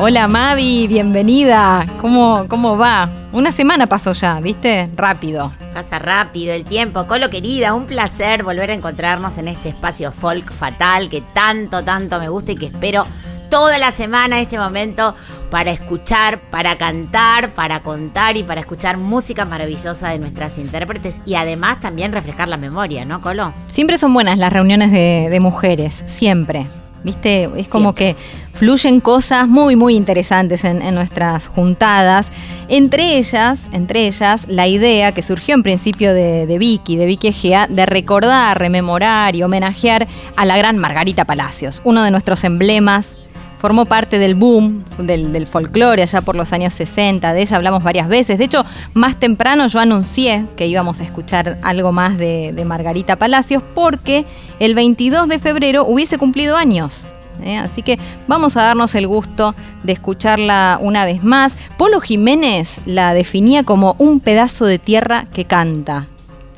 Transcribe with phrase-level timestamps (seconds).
[0.00, 1.84] Hola Mavi, bienvenida.
[2.00, 3.10] ¿Cómo, ¿Cómo va?
[3.32, 4.88] Una semana pasó ya, ¿viste?
[4.94, 5.50] Rápido.
[5.74, 7.08] Pasa rápido el tiempo.
[7.08, 12.20] Colo querida, un placer volver a encontrarnos en este espacio folk fatal que tanto, tanto
[12.20, 13.08] me gusta y que espero
[13.50, 15.16] toda la semana este momento
[15.50, 21.34] para escuchar, para cantar, para contar y para escuchar música maravillosa de nuestras intérpretes y
[21.34, 23.52] además también refrescar la memoria, ¿no, Colo?
[23.66, 26.68] Siempre son buenas las reuniones de, de mujeres, siempre.
[27.04, 27.48] ¿Viste?
[27.56, 28.14] Es como Siempre.
[28.14, 32.30] que fluyen cosas muy, muy interesantes en, en nuestras juntadas.
[32.68, 37.28] Entre ellas, entre ellas, la idea que surgió en principio de, de Vicky, de Vicky
[37.28, 43.16] Egea, de recordar, rememorar y homenajear a la gran Margarita Palacios, uno de nuestros emblemas.
[43.58, 47.32] Formó parte del boom del, folclore allá por los años 60.
[47.32, 48.38] De ella hablamos varias veces.
[48.38, 53.16] De hecho, más temprano yo anuncié que íbamos a escuchar algo más de, de Margarita
[53.16, 54.24] Palacios porque
[54.60, 57.08] el 22 de febrero hubiese cumplido años.
[57.42, 57.56] ¿eh?
[57.56, 61.56] Así que vamos a darnos el gusto de escucharla una vez más.
[61.76, 66.06] Polo Jiménez la definía como un pedazo de tierra que canta.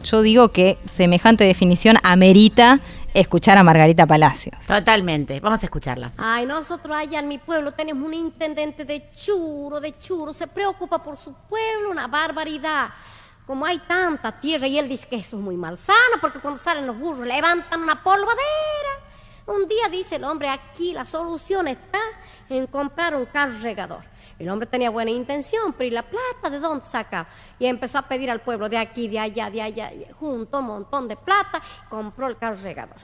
[0.04, 2.80] Yo digo que semejante definición amerita
[3.14, 4.66] escuchar a Margarita Palacios.
[4.66, 5.40] Totalmente.
[5.40, 6.12] Vamos a escucharla.
[6.16, 11.02] Ay, nosotros allá en mi pueblo tenemos un intendente de churo, de churo, se preocupa
[11.02, 12.90] por su pueblo, una barbaridad.
[13.46, 16.86] Como hay tanta tierra y él dice que eso es muy malsano porque cuando salen
[16.86, 18.40] los burros levantan una polvadera.
[19.46, 21.98] Un día dice el hombre, aquí la solución está
[22.48, 24.09] en comprar un carro regador.
[24.40, 27.28] El hombre tenía buena intención, pero ¿y la plata de dónde saca?
[27.58, 31.06] Y empezó a pedir al pueblo de aquí, de allá, de allá, junto un montón
[31.08, 32.96] de plata, compró el carro regador.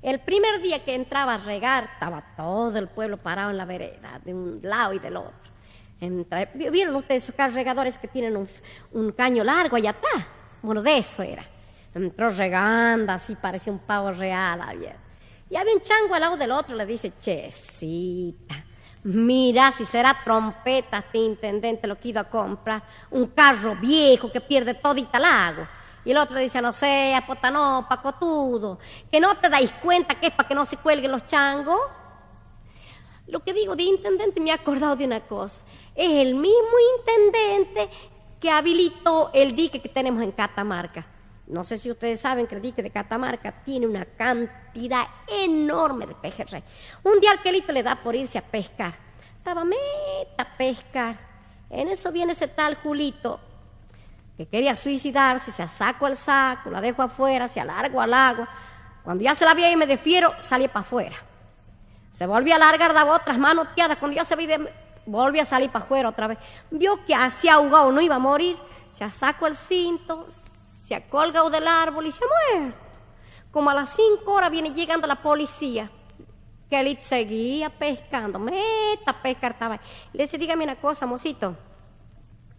[0.00, 4.20] El primer día que entraba a regar, estaba todo el pueblo parado en la vereda,
[4.24, 5.50] de un lado y del otro.
[6.54, 8.48] ¿Vieron ustedes esos carros regadores que tienen un,
[8.92, 10.24] un caño largo allá atrás?
[10.62, 11.44] Bueno, de eso era.
[11.92, 14.60] Entró regando, así parecía un pavo real.
[14.60, 14.96] había.
[15.50, 18.64] Y había un chango al lado del otro, le dice, Chesita,
[19.04, 22.82] mira si será trompeta este intendente lo que a comprar.
[23.10, 25.70] Un carro viejo que pierde todita el agua.
[26.04, 28.78] Y el otro dice, no sea, potano, pacotudo,
[29.10, 31.80] que no te dais cuenta que es para que no se cuelguen los changos.
[33.28, 35.62] Lo que digo de intendente me he acordado de una cosa.
[35.94, 37.88] Es el mismo intendente
[38.40, 41.06] que habilitó el dique que tenemos en Catamarca.
[41.52, 46.14] No sé si ustedes saben que el dique de Catamarca tiene una cantidad enorme de
[46.14, 46.64] pejerrey.
[47.02, 48.94] Un día al quelito le da por irse a pescar.
[49.36, 51.18] Estaba meta a pescar.
[51.68, 53.38] En eso viene ese tal Julito
[54.38, 58.48] que quería suicidarse, se sacó el saco, la dejo afuera, se alargó al agua.
[59.04, 61.16] Cuando ya se la vi y me defiero, salí para afuera.
[62.12, 63.98] Se volvió a alargar, daba otras manoteadas.
[63.98, 64.48] Cuando ya se vi,
[65.04, 66.38] volvió a salir para afuera otra vez.
[66.70, 68.56] Vio que así ahogado no iba a morir.
[68.90, 70.26] Se sacó el cinto,
[70.82, 72.76] se ha colgado del árbol y se ha muerto.
[73.52, 75.88] Como a las cinco horas viene llegando la policía.
[76.68, 78.40] Que él seguía pescando.
[78.40, 79.78] Meta a pescar estaba.
[80.12, 81.56] Le dice, dígame una cosa, mocito.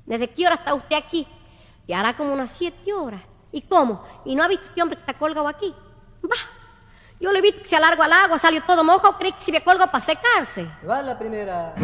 [0.05, 1.27] ¿Desde qué hora está usted aquí?
[1.85, 3.21] Y hará como unas siete horas.
[3.51, 4.01] ¿Y cómo?
[4.23, 5.75] ¿Y no ha visto este hombre que está colgado aquí?
[6.23, 6.37] Va.
[7.19, 9.51] Yo le he visto que se alargó al agua, salió todo mojado, creí que se
[9.51, 10.69] había colgado para secarse.
[10.87, 11.75] Va la primera.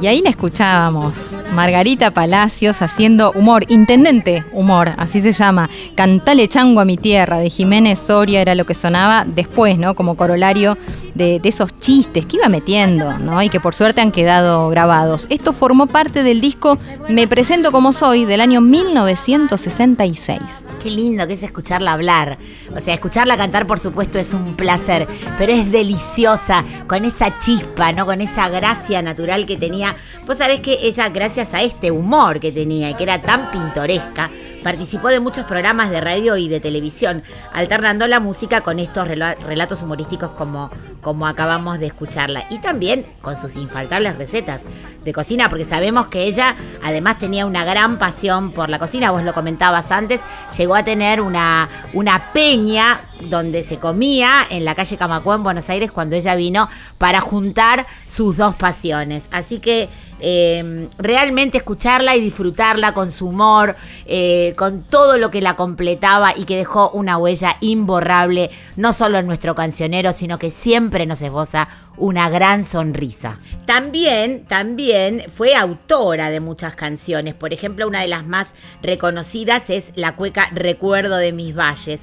[0.00, 5.70] Y ahí la escuchábamos, Margarita Palacios haciendo humor, intendente humor, así se llama.
[5.94, 9.94] Cantale chango a mi tierra, de Jiménez Soria era lo que sonaba después, ¿no?
[9.94, 10.76] Como corolario
[11.14, 13.42] de, esos chistes que iba metiendo, ¿no?
[13.42, 15.26] Y que por suerte han quedado grabados.
[15.30, 16.78] Esto formó parte del disco
[17.08, 20.40] Me presento como soy del año 1966.
[20.82, 22.38] Qué lindo que es escucharla hablar.
[22.74, 25.06] O sea, escucharla cantar, por supuesto, es un placer,
[25.38, 28.06] pero es deliciosa, con esa chispa, ¿no?
[28.06, 29.96] Con esa gracia natural que tenía.
[30.26, 34.30] Vos sabés que ella, gracias a este humor que tenía y que era tan pintoresca,
[34.64, 37.22] Participó de muchos programas de radio y de televisión,
[37.52, 40.70] alternando la música con estos rela- relatos humorísticos como,
[41.02, 42.46] como acabamos de escucharla.
[42.50, 44.62] Y también con sus infaltables recetas
[45.04, 49.22] de cocina, porque sabemos que ella además tenía una gran pasión por la cocina, vos
[49.22, 50.20] lo comentabas antes,
[50.56, 55.68] llegó a tener una, una peña donde se comía en la calle Camacuá en Buenos
[55.68, 59.24] Aires cuando ella vino para juntar sus dos pasiones.
[59.30, 59.90] Así que
[60.20, 63.76] eh, realmente escucharla y disfrutarla con su humor,
[64.06, 69.18] eh, con todo lo que la completaba y que dejó una huella imborrable, no solo
[69.18, 73.38] en nuestro cancionero, sino que siempre nos esboza una gran sonrisa.
[73.66, 77.34] También, también fue autora de muchas canciones.
[77.34, 78.48] Por ejemplo, una de las más
[78.82, 82.00] reconocidas es la cueca Recuerdo de mis valles.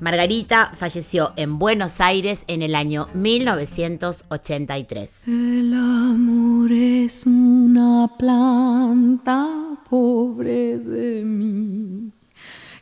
[0.00, 5.26] Margarita falleció en Buenos Aires en el año 1983.
[5.26, 9.48] El amor es una planta
[9.90, 12.12] pobre de mí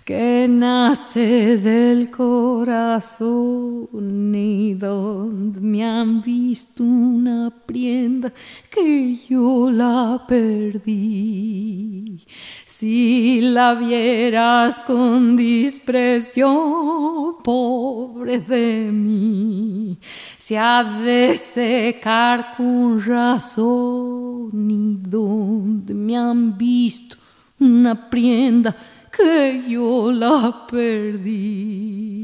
[0.07, 3.89] que nace del corazón
[4.33, 8.33] y donde me han visto una prenda
[8.71, 12.25] que yo la perdí.
[12.69, 19.97] Si la vieras con desprecio, pobre de mí,
[20.37, 27.17] se ha de secar con razón y donde me han visto
[27.61, 28.75] una prenda
[29.17, 32.17] que yo la perdí.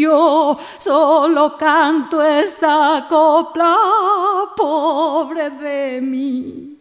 [0.00, 3.76] Yo solo canto esta copla,
[4.56, 6.79] pobre de mí.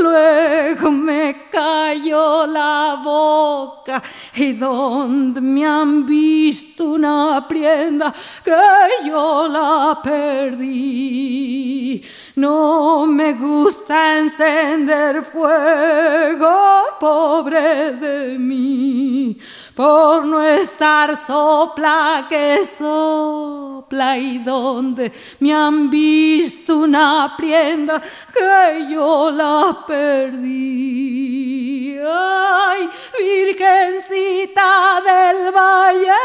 [0.00, 4.02] Luego me cayó la boca
[4.34, 8.12] y donde me han visto una prenda
[8.44, 12.02] que yo la perdí.
[12.36, 16.54] No me gusta encender fuego,
[17.00, 19.38] pobre de mí,
[19.74, 28.02] por no estar sopla que sopla y donde me han visto una prenda
[28.32, 29.55] que yo la
[29.86, 31.98] perdí.
[32.06, 36.24] Ay, Virgencita del Valle,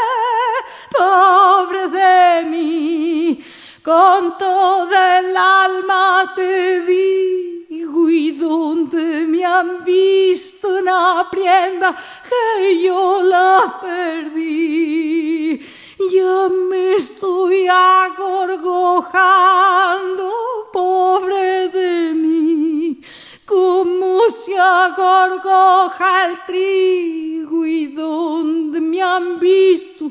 [0.90, 3.42] pobre de mí,
[3.82, 11.96] con toda el alma te digo y donde me han visto una prenda
[12.28, 15.58] que yo la perdí.
[16.12, 20.30] Ya me estoy agorgojando,
[20.70, 23.00] pobre de mí,
[24.44, 30.10] se agorgoja el trigo y donde me han visto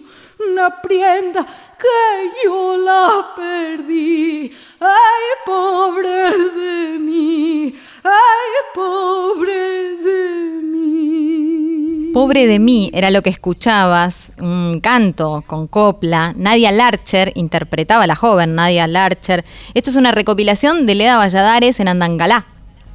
[0.49, 4.51] una prenda que yo la perdí.
[4.79, 7.73] Ay, pobre de mí,
[8.03, 12.11] ay, pobre de mí.
[12.13, 16.33] Pobre de mí era lo que escuchabas, un canto con copla.
[16.37, 19.43] Nadia Larcher interpretaba a la joven Nadia Larcher.
[19.73, 22.45] Esto es una recopilación de Leda Valladares en Andangalá,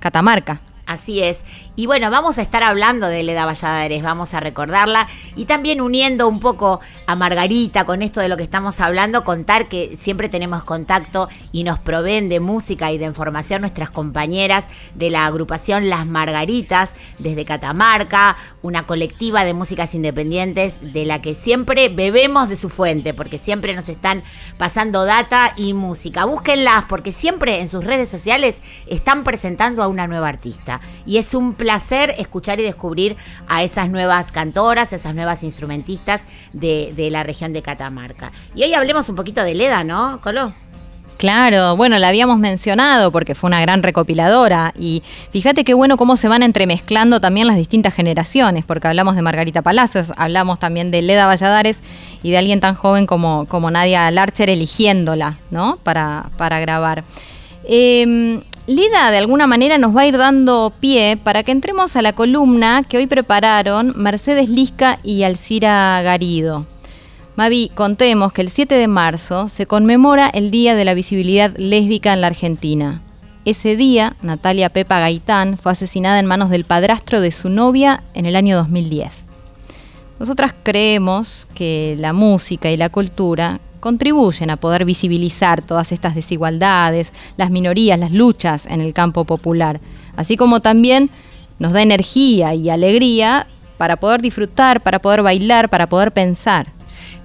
[0.01, 0.61] Catamarca.
[0.87, 1.41] Así es.
[1.79, 5.07] Y bueno, vamos a estar hablando de Leda Valladares, vamos a recordarla
[5.37, 9.69] y también uniendo un poco a Margarita con esto de lo que estamos hablando, contar
[9.69, 14.65] que siempre tenemos contacto y nos proveen de música y de información nuestras compañeras
[14.95, 21.35] de la agrupación Las Margaritas desde Catamarca, una colectiva de músicas independientes de la que
[21.35, 24.23] siempre bebemos de su fuente, porque siempre nos están
[24.57, 26.25] pasando data y música.
[26.25, 31.35] Búsquenlas porque siempre en sus redes sociales están presentando a una nueva artista y es
[31.35, 31.66] un placer
[32.19, 33.17] escuchar y descubrir
[33.49, 38.33] a esas nuevas cantoras, esas nuevas instrumentistas de, la región de Catamarca.
[38.55, 40.55] Y hoy hablemos un poquito de Leda, ¿no, Colo?
[41.19, 46.19] Claro, bueno, la habíamos mencionado porque fue una gran recopiladora y fíjate qué bueno cómo
[46.19, 51.01] se van entremezclando también las distintas generaciones, porque hablamos de Margarita Palacios, hablamos también de
[51.01, 51.81] Leda Valladares
[52.23, 55.79] y de alguien tan joven como, como Nadia Larcher eligiéndola, ¿no?
[55.83, 57.05] Para, para grabar.
[57.65, 62.03] Eh, Lida de alguna manera nos va a ir dando pie para que entremos a
[62.03, 66.67] la columna que hoy prepararon Mercedes Lisca y Alcira Garido.
[67.37, 72.13] Mavi, contemos que el 7 de marzo se conmemora el Día de la Visibilidad Lésbica
[72.13, 73.03] en la Argentina.
[73.45, 78.27] Ese día, Natalia Pepa Gaitán fue asesinada en manos del padrastro de su novia en
[78.27, 79.29] el año 2010.
[80.19, 87.13] Nosotras creemos que la música y la cultura contribuyen a poder visibilizar todas estas desigualdades,
[87.37, 89.79] las minorías, las luchas en el campo popular,
[90.17, 91.09] así como también
[91.61, 93.47] nos da energía y alegría
[93.79, 96.76] para poder disfrutar, para poder bailar, para poder pensar.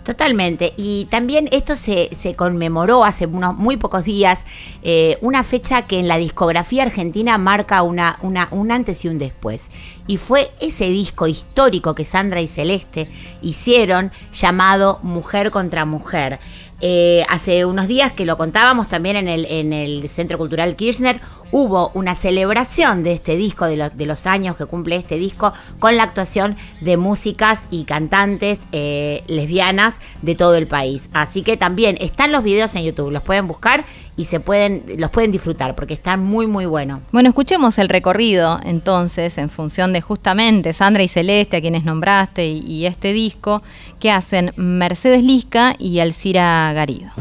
[0.04, 0.74] Totalmente.
[0.78, 4.46] Y también esto se, se conmemoró hace unos muy pocos días,
[4.82, 9.20] eh, una fecha que en la discografía argentina marca una, una, un antes y un
[9.20, 9.68] después.
[10.08, 13.08] Y fue ese disco histórico que Sandra y Celeste
[13.44, 16.40] hicieron llamado Mujer contra Mujer.
[16.84, 21.22] Eh, hace unos días que lo contábamos también en el, en el Centro Cultural Kirchner,
[21.52, 25.54] hubo una celebración de este disco, de, los- de los años que cumple este disco,
[25.80, 31.10] con la actuación de músicas y cantantes eh, lesbianas de todo el país.
[31.14, 33.86] Así que también están los videos en YouTube, los pueden buscar
[34.18, 37.02] y se pueden, los pueden disfrutar porque están muy muy buenos.
[37.12, 42.48] Bueno, escuchemos el recorrido entonces en función de justamente Sandra y Celeste, a quienes nombraste,
[42.48, 43.62] y, y este disco,
[44.00, 47.12] que hacen Mercedes Lisca y Alcira Garido.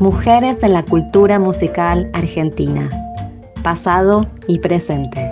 [0.00, 2.88] Mujeres en la cultura musical argentina.
[3.62, 5.31] Pasado y presente.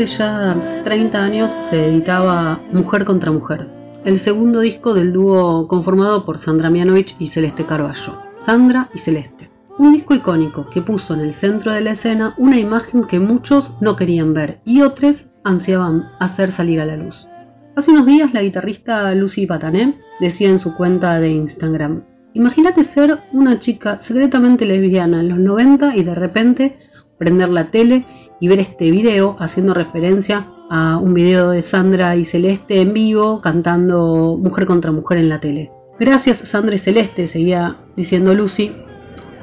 [0.00, 3.68] Hace ya 30 años se editaba Mujer contra Mujer,
[4.06, 8.16] el segundo disco del dúo conformado por Sandra Mianovich y Celeste Carballo.
[8.34, 9.50] Sandra y Celeste.
[9.76, 13.76] Un disco icónico que puso en el centro de la escena una imagen que muchos
[13.82, 17.28] no querían ver y otros ansiaban hacer salir a la luz.
[17.76, 23.18] Hace unos días la guitarrista Lucy Patané decía en su cuenta de Instagram, Imagínate ser
[23.34, 26.78] una chica secretamente lesbiana en los 90 y de repente
[27.18, 28.06] prender la tele
[28.40, 33.40] y ver este video haciendo referencia a un video de Sandra y Celeste en vivo
[33.40, 35.70] cantando Mujer contra Mujer en la tele.
[35.98, 38.72] Gracias Sandra y Celeste, seguía diciendo Lucy,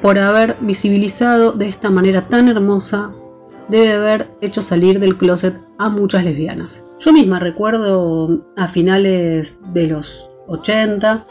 [0.02, 3.14] por haber visibilizado de esta manera tan hermosa,
[3.68, 6.86] debe haber hecho salir del closet a muchas lesbianas.
[7.00, 11.26] Yo misma recuerdo a finales de los 80,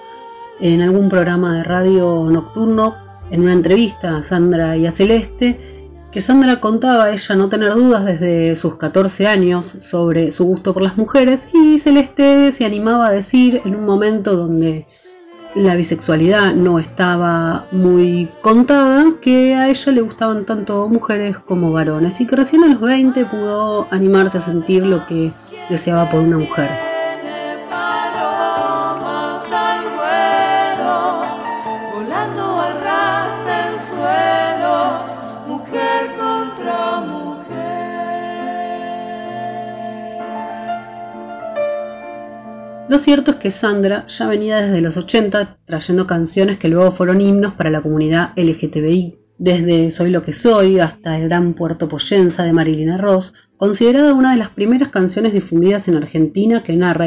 [0.60, 2.94] en algún programa de radio nocturno,
[3.30, 5.75] en una entrevista a Sandra y a Celeste,
[6.10, 10.82] que Sandra contaba ella no tener dudas desde sus 14 años sobre su gusto por
[10.82, 14.86] las mujeres y Celeste se animaba a decir en un momento donde
[15.56, 22.20] la bisexualidad no estaba muy contada, que a ella le gustaban tanto mujeres como varones
[22.20, 25.32] y que recién a los 20 pudo animarse a sentir lo que
[25.70, 26.85] deseaba por una mujer.
[42.96, 47.20] Lo cierto es que Sandra ya venía desde los 80 trayendo canciones que luego fueron
[47.20, 49.18] himnos para la comunidad LGTBI.
[49.36, 54.30] Desde Soy lo que soy hasta El gran Puerto Poyenza de Marilina Ross, considerada una
[54.30, 57.04] de las primeras canciones difundidas en Argentina que narra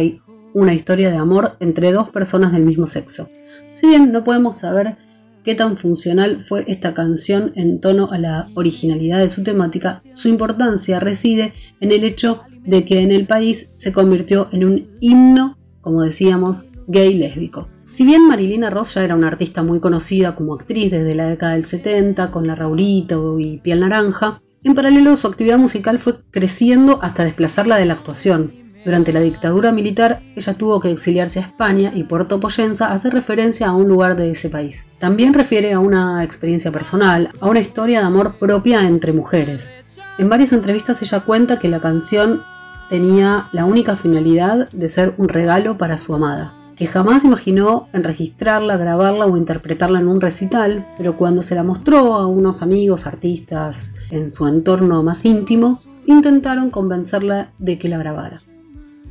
[0.54, 3.28] una historia de amor entre dos personas del mismo sexo.
[3.72, 4.96] Si bien no podemos saber
[5.44, 10.30] qué tan funcional fue esta canción en tono a la originalidad de su temática, su
[10.30, 15.58] importancia reside en el hecho de que en el país se convirtió en un himno,
[15.82, 17.68] como decíamos, gay lésbico.
[17.86, 21.54] Si bien Marilina Ross ya era una artista muy conocida como actriz desde la década
[21.54, 27.00] del 70 con La Raulito y Piel Naranja, en paralelo su actividad musical fue creciendo
[27.02, 28.52] hasta desplazarla de la actuación.
[28.86, 33.68] Durante la dictadura militar, ella tuvo que exiliarse a España y Puerto Poyenza hace referencia
[33.68, 34.86] a un lugar de ese país.
[35.00, 39.74] También refiere a una experiencia personal, a una historia de amor propia entre mujeres.
[40.18, 42.42] En varias entrevistas ella cuenta que la canción
[42.90, 48.04] tenía la única finalidad de ser un regalo para su amada, que jamás imaginó en
[48.04, 53.06] registrarla, grabarla o interpretarla en un recital, pero cuando se la mostró a unos amigos
[53.06, 58.42] artistas en su entorno más íntimo, intentaron convencerla de que la grabara.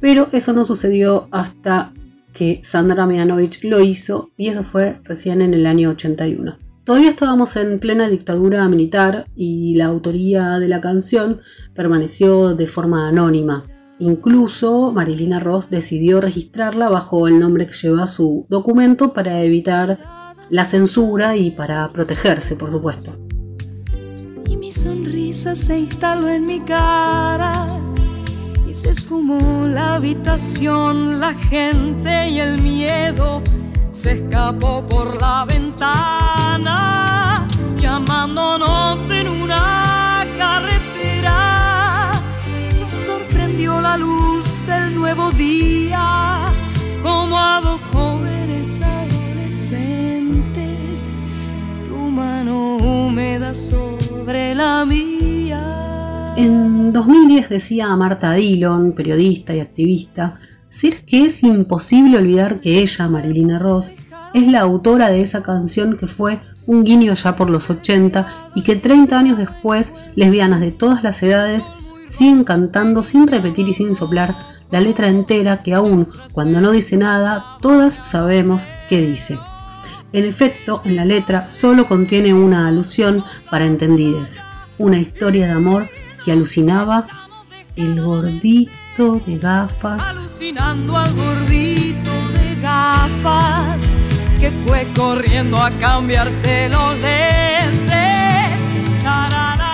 [0.00, 1.92] Pero eso no sucedió hasta
[2.32, 6.67] que Sandra Mianovich lo hizo y eso fue recién en el año 81.
[6.88, 11.42] Todavía estábamos en plena dictadura militar y la autoría de la canción
[11.74, 13.64] permaneció de forma anónima.
[13.98, 19.98] Incluso Marilina Ross decidió registrarla bajo el nombre que lleva su documento para evitar
[20.48, 23.12] la censura y para protegerse, por supuesto.
[24.48, 27.52] y mi sonrisa se instaló en mi cara
[28.66, 33.42] y se esfumó la habitación, la gente y el miedo
[33.90, 37.46] se escapó por la ventana,
[37.80, 42.12] llamándonos en una carretera.
[42.80, 46.46] Nos sorprendió la luz del nuevo día,
[47.02, 51.06] como a dos jóvenes adolescentes
[51.86, 56.34] tu mano húmeda sobre la mía.
[56.36, 60.38] En 2010 decía Marta Dillon, periodista y activista,
[60.70, 63.92] si es que es imposible olvidar que ella, Marilina Ross,
[64.34, 68.62] es la autora de esa canción que fue un guiño ya por los 80 y
[68.62, 71.64] que 30 años después, lesbianas de todas las edades
[72.08, 74.36] siguen cantando sin repetir y sin soplar
[74.70, 79.38] la letra entera que aún cuando no dice nada, todas sabemos qué dice.
[80.12, 84.40] En efecto, en la letra solo contiene una alusión para entendides,
[84.78, 85.88] una historia de amor
[86.24, 87.06] que alucinaba
[87.78, 90.00] el gordito de gafas.
[90.02, 94.00] Alucinando al gordito de gafas
[94.40, 97.92] que fue corriendo a cambiarse los lentes.
[99.04, 99.68] Na, na, na.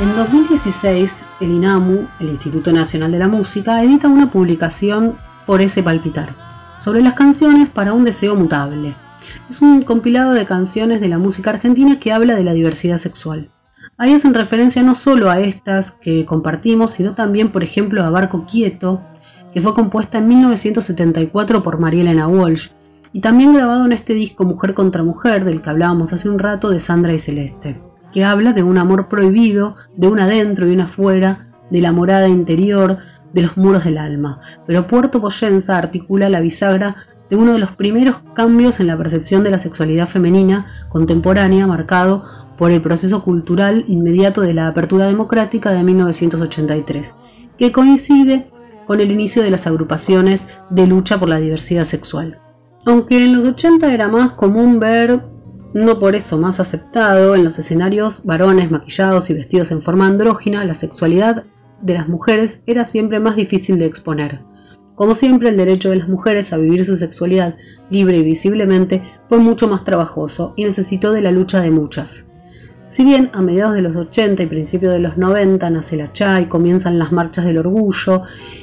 [0.00, 5.82] En 2016, el INAMU, el Instituto Nacional de la Música, edita una publicación por ese
[5.82, 6.34] palpitar,
[6.78, 8.94] sobre las canciones para un deseo mutable.
[9.48, 13.50] Es un compilado de canciones de la música argentina que habla de la diversidad sexual.
[13.96, 18.44] Ahí hacen referencia no solo a estas que compartimos, sino también, por ejemplo, a Barco
[18.44, 19.00] Quieto,
[19.52, 22.70] que fue compuesta en 1974 por María Elena Walsh,
[23.12, 26.70] y también grabado en este disco Mujer contra Mujer, del que hablábamos hace un rato,
[26.70, 27.80] de Sandra y Celeste,
[28.12, 32.28] que habla de un amor prohibido, de un adentro y un afuera, de la morada
[32.28, 32.98] interior,
[33.32, 34.40] de los muros del alma.
[34.66, 36.96] Pero Puerto Poyenza articula la bisagra
[37.30, 42.24] de uno de los primeros cambios en la percepción de la sexualidad femenina contemporánea, marcado
[42.56, 47.14] por el proceso cultural inmediato de la apertura democrática de 1983,
[47.58, 48.50] que coincide
[48.86, 52.38] con el inicio de las agrupaciones de lucha por la diversidad sexual.
[52.84, 55.22] Aunque en los 80 era más común ver,
[55.72, 60.64] no por eso más aceptado, en los escenarios varones maquillados y vestidos en forma andrógina,
[60.64, 61.44] la sexualidad
[61.80, 64.40] de las mujeres era siempre más difícil de exponer.
[64.94, 67.56] Como siempre, el derecho de las mujeres a vivir su sexualidad
[67.90, 72.26] libre y visiblemente fue mucho más trabajoso y necesitó de la lucha de muchas.
[72.94, 76.42] Si bien a mediados de los 80 y principios de los 90 nace la CHA
[76.42, 78.22] y comienzan las marchas del orgullo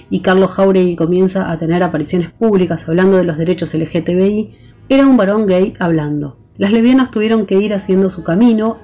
[0.09, 4.51] y Carlos Jauregui comienza a tener apariciones públicas hablando de los derechos LGTBI,
[4.87, 6.37] era un varón gay hablando.
[6.55, 8.77] Las lesbianas tuvieron que ir haciendo su camino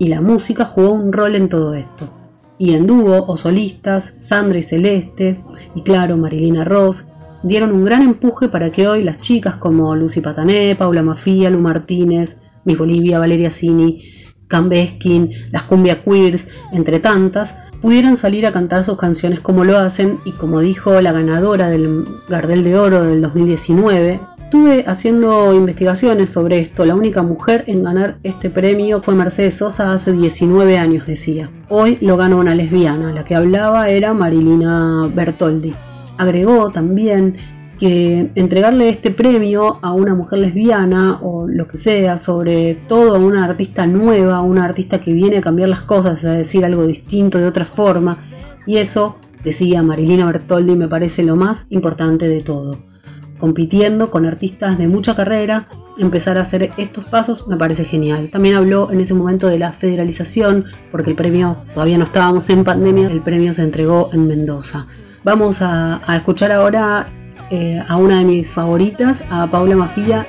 [0.00, 2.12] y la música jugó un rol en todo esto.
[2.58, 5.40] Y en dúo o solistas, Sandra y Celeste,
[5.76, 7.06] y claro, Marilina Ross,
[7.44, 11.60] dieron un gran empuje para que hoy las chicas como Lucy Patané, Paula Mafia, Lu
[11.60, 14.17] Martínez, Miss Bolivia, Valeria Cini,
[14.48, 20.18] Cambeskin, las cumbia queers, entre tantas, pudieran salir a cantar sus canciones como lo hacen
[20.24, 26.58] y como dijo la ganadora del Gardel de Oro del 2019, Estuve haciendo investigaciones sobre
[26.60, 26.86] esto.
[26.86, 31.50] La única mujer en ganar este premio fue Mercedes Sosa hace 19 años, decía.
[31.68, 33.12] Hoy lo ganó una lesbiana.
[33.12, 35.74] La que hablaba era Marilina Bertoldi.
[36.16, 37.36] Agregó también
[37.78, 43.18] que entregarle este premio a una mujer lesbiana o lo que sea, sobre todo a
[43.18, 47.38] una artista nueva, una artista que viene a cambiar las cosas, a decir algo distinto
[47.38, 48.18] de otra forma,
[48.66, 52.88] y eso, decía Marilina Bertoldi, me parece lo más importante de todo
[53.38, 55.64] compitiendo con artistas de mucha carrera,
[55.98, 58.28] empezar a hacer estos pasos me parece genial.
[58.30, 62.64] También habló en ese momento de la federalización, porque el premio, todavía no estábamos en
[62.64, 64.86] pandemia, el premio se entregó en Mendoza.
[65.24, 67.06] Vamos a, a escuchar ahora
[67.50, 70.26] eh, a una de mis favoritas, a Paula Mafia.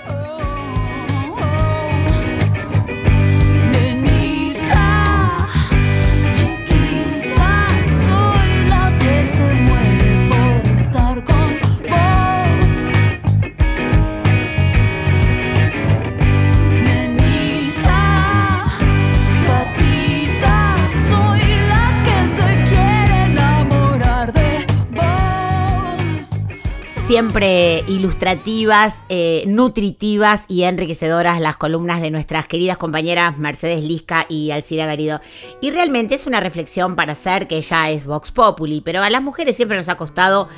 [27.09, 34.51] Siempre ilustrativas, eh, nutritivas y enriquecedoras las columnas de nuestras queridas compañeras Mercedes Lisca y
[34.51, 35.19] Alcira Garido.
[35.59, 39.23] Y realmente es una reflexión para hacer que ya es Vox Populi, pero a las
[39.23, 40.49] mujeres siempre nos ha costado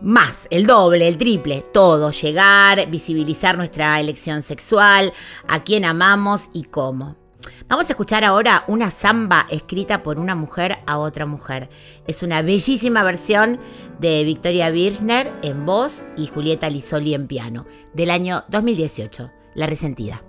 [0.00, 5.12] más, el doble, el triple, todo, llegar, visibilizar nuestra elección sexual,
[5.48, 7.25] a quién amamos y cómo.
[7.68, 11.68] Vamos a escuchar ahora una samba escrita por una mujer a otra mujer.
[12.06, 13.58] Es una bellísima versión
[13.98, 20.22] de Victoria Birchner en voz y Julieta Lisoli en piano, del año 2018, La Resentida.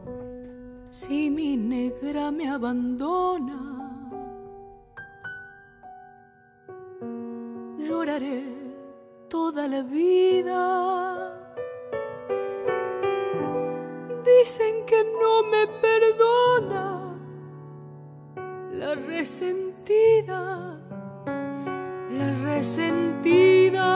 [0.90, 3.88] Si mi negra me abandona,
[7.78, 8.44] lloraré
[9.30, 11.34] toda la vida.
[14.24, 16.97] Dicen que no me perdona
[18.78, 20.80] la resentida,
[22.12, 23.90] la resentida.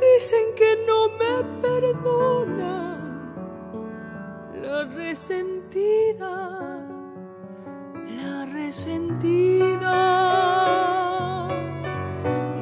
[0.00, 2.76] Dicen que no me perdona
[4.62, 6.34] la resentida,
[8.20, 9.96] la resentida.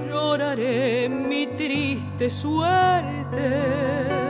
[0.09, 4.26] Lloraré mi triste suerte.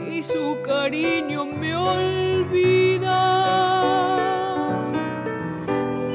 [0.00, 3.20] Si su cariño me olvida,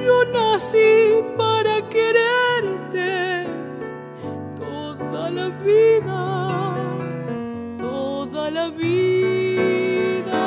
[0.04, 3.46] yo nací para quererte
[4.58, 6.22] toda la vida,
[7.78, 10.46] toda la vida.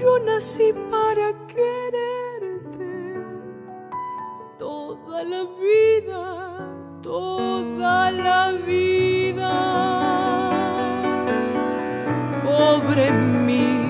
[0.00, 3.14] Yo nací para quererte
[4.58, 6.20] toda la vida,
[7.00, 9.73] toda la vida.
[12.84, 13.83] sobre mí.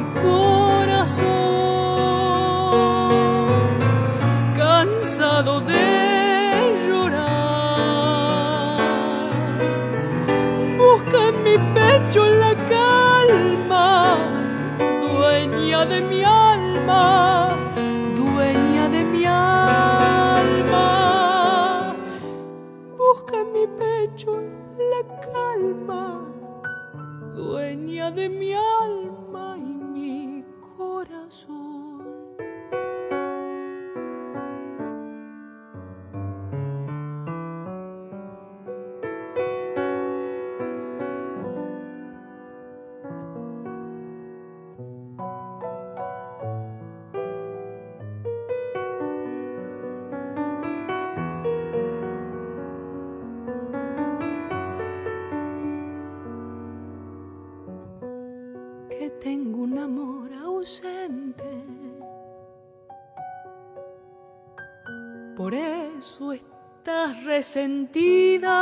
[67.54, 68.58] Resentida.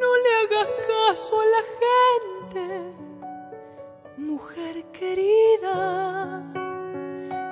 [0.00, 2.66] No le hagas caso a la gente,
[4.16, 6.42] mujer querida,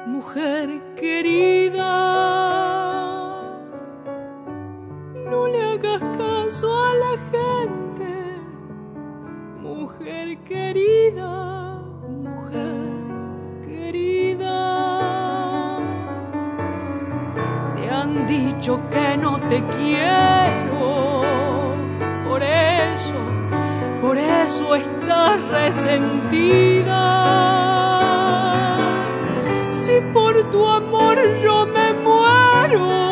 [0.07, 1.66] mujer querida.
[18.67, 21.23] Dicho que no te quiero,
[22.29, 23.15] por eso,
[24.01, 26.99] por eso estás resentida.
[29.71, 33.06] Si por tu amor yo me muero,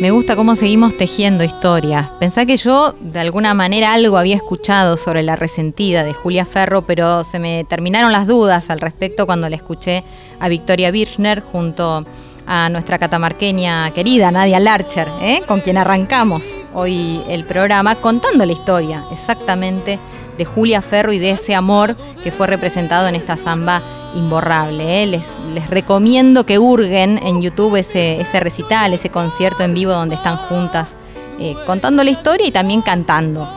[0.00, 2.08] Me gusta cómo seguimos tejiendo historias.
[2.20, 6.82] Pensá que yo de alguna manera algo había escuchado sobre la resentida de Julia Ferro,
[6.82, 10.04] pero se me terminaron las dudas al respecto cuando la escuché
[10.38, 12.04] a Victoria Birchner junto
[12.46, 15.42] a nuestra catamarqueña querida Nadia Larcher, ¿eh?
[15.48, 19.98] con quien arrancamos hoy el programa contando la historia exactamente
[20.38, 23.82] de Julia Ferro y de ese amor que fue representado en esta samba
[24.14, 25.02] imborrable.
[25.02, 25.06] ¿eh?
[25.06, 30.14] Les, les recomiendo que hurguen en YouTube ese, ese recital, ese concierto en vivo donde
[30.14, 30.96] están juntas
[31.38, 33.48] eh, contando la historia y también cantando.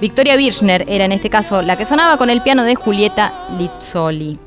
[0.00, 4.38] Victoria Birchner era en este caso la que sonaba con el piano de Julieta Lizzoli.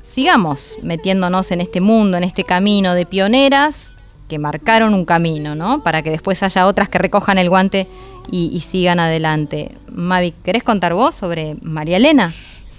[0.00, 3.92] Sigamos metiéndonos en este mundo, en este camino de pioneras
[4.28, 5.84] que marcaron un camino, ¿no?
[5.84, 7.86] Para que después haya otras que recojan el guante
[8.28, 9.76] y, y sigan adelante.
[9.88, 12.34] Mavi, ¿querés contar vos sobre María Elena?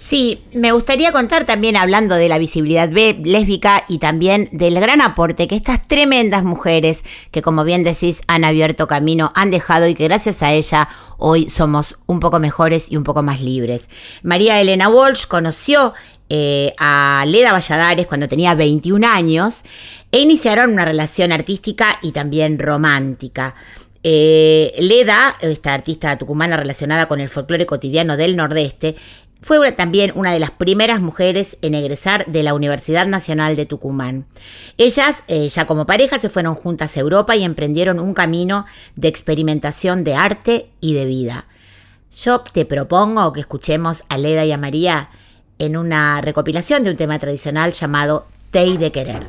[0.08, 5.50] Sí, me gustaría contar también hablando de la visibilidad lésbica y también del gran aporte
[5.50, 10.06] que estas tremendas mujeres que como bien decís han abierto camino, han dejado y que
[10.06, 13.90] gracias a ella hoy somos un poco mejores y un poco más libres.
[14.24, 15.94] María Elena Walsh conoció
[16.30, 19.64] eh, a Leda Valladares cuando tenía 21 años
[20.14, 23.56] e iniciaron una relación artística y también romántica.
[24.04, 28.96] Eh, Leda, esta artista tucumana relacionada con el folclore cotidiano del Nordeste,
[29.42, 33.66] fue una- también una de las primeras mujeres en egresar de la Universidad Nacional de
[33.66, 34.26] Tucumán.
[34.78, 39.08] Ellas, eh, ya como pareja, se fueron juntas a Europa y emprendieron un camino de
[39.08, 41.46] experimentación de arte y de vida.
[42.20, 45.10] Yo te propongo que escuchemos a Leda y a María
[45.60, 49.28] en una recopilación de un tema tradicional llamado Tei de Querer.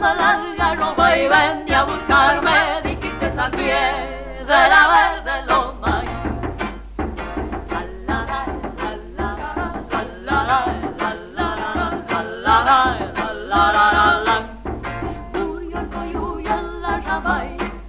[0.00, 3.80] banda larga roba y vente a buscarme, dijiste al pie
[4.46, 6.04] de la verde loma.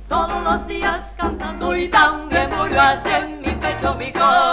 [0.07, 4.50] Todos los días cantando y tan que murió hace en mi pecho mi corazón.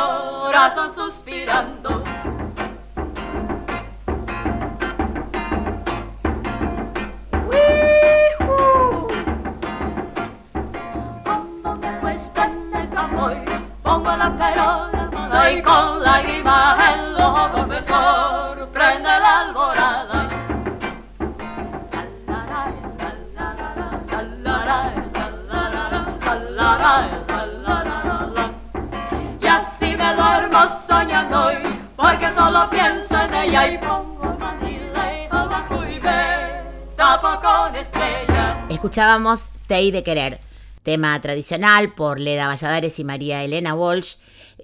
[38.89, 40.41] Escuchábamos Tei de Querer,
[40.83, 44.15] tema tradicional por Leda Valladares y María Elena Walsh,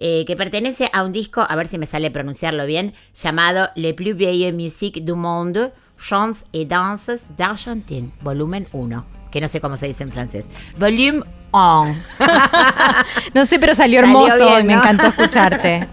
[0.00, 3.92] eh, que pertenece a un disco, a ver si me sale pronunciarlo bien, llamado Le
[3.92, 9.76] plus vieille musique du monde, chants et danses d'Argentine, volumen 1, que no sé cómo
[9.76, 10.48] se dice en francés.
[10.78, 11.94] Volume 1.
[13.34, 15.87] No sé, pero salió Salió hermoso bien, y me encantó escucharte.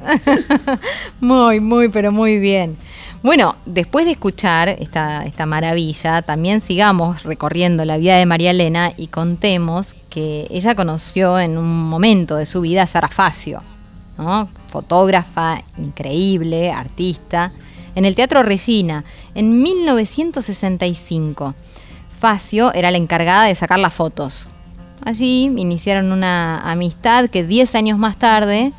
[1.20, 2.78] muy, muy, pero muy bien.
[3.24, 9.08] Bueno, después de escuchar esta, maravilla, también sigamos recorriendo la vida de María Elena y
[9.08, 13.62] contemos que ella conoció en un momento de su vida a Sara Facio,
[14.18, 14.50] ¿no?
[14.66, 17.52] fotógrafa increíble, artista,
[17.94, 19.04] en el Teatro Regina
[19.36, 21.54] en 1965.
[22.20, 24.48] Facio era la encargada de sacar las fotos.
[25.06, 28.74] Allí iniciaron una amistad que 10 años más tarde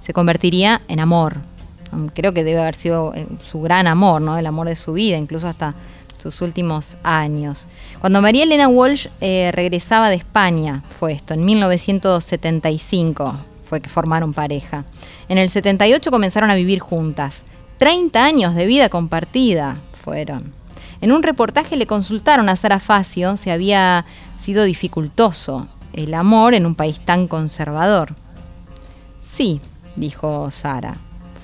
[0.00, 1.55] se convertiría en amor.
[1.92, 4.38] Mm, Creo que debe haber sido eh, su gran amor, ¿no?
[4.38, 5.74] El amor de su vida, incluso hasta
[6.18, 7.68] sus últimos años.
[8.00, 14.32] Cuando María Elena Walsh eh, regresaba de España, fue esto, en 1975 fue que formaron
[14.32, 14.84] pareja.
[15.28, 17.44] En el 78 comenzaron a vivir juntas.
[17.78, 20.54] 30 años de vida compartida fueron.
[21.00, 26.64] En un reportaje le consultaron a Sara Facio si había sido dificultoso el amor en
[26.64, 28.14] un país tan conservador.
[29.20, 29.60] Sí,
[29.96, 30.94] dijo Sara.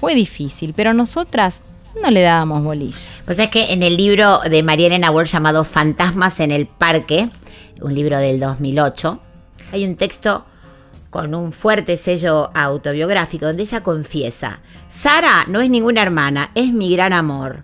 [0.02, 1.62] Fue difícil, pero nosotras
[2.02, 3.08] no le dábamos bolilla.
[3.24, 7.30] Pues es que en el libro de María Elena Walsh llamado Fantasmas en el Parque,
[7.80, 9.20] un libro del 2008,
[9.70, 10.44] hay un texto
[11.10, 14.58] con un fuerte sello autobiográfico donde ella confiesa,
[14.90, 17.62] Sara no es ninguna hermana, es mi gran amor.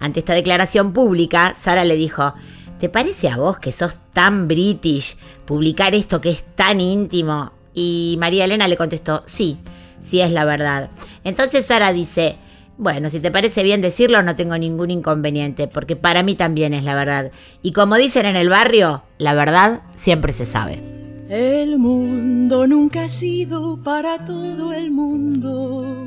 [0.00, 2.34] Ante esta declaración pública, Sara le dijo,
[2.80, 7.52] ¿te parece a vos que sos tan british publicar esto que es tan íntimo?
[7.74, 9.60] Y María Elena le contestó, sí,
[10.06, 10.90] sí es la verdad.
[11.24, 12.36] Entonces Sara dice,
[12.78, 16.84] bueno, si te parece bien decirlo, no tengo ningún inconveniente, porque para mí también es
[16.84, 17.32] la verdad.
[17.62, 20.82] Y como dicen en el barrio, la verdad siempre se sabe.
[21.28, 26.06] El mundo nunca ha sido para todo el mundo,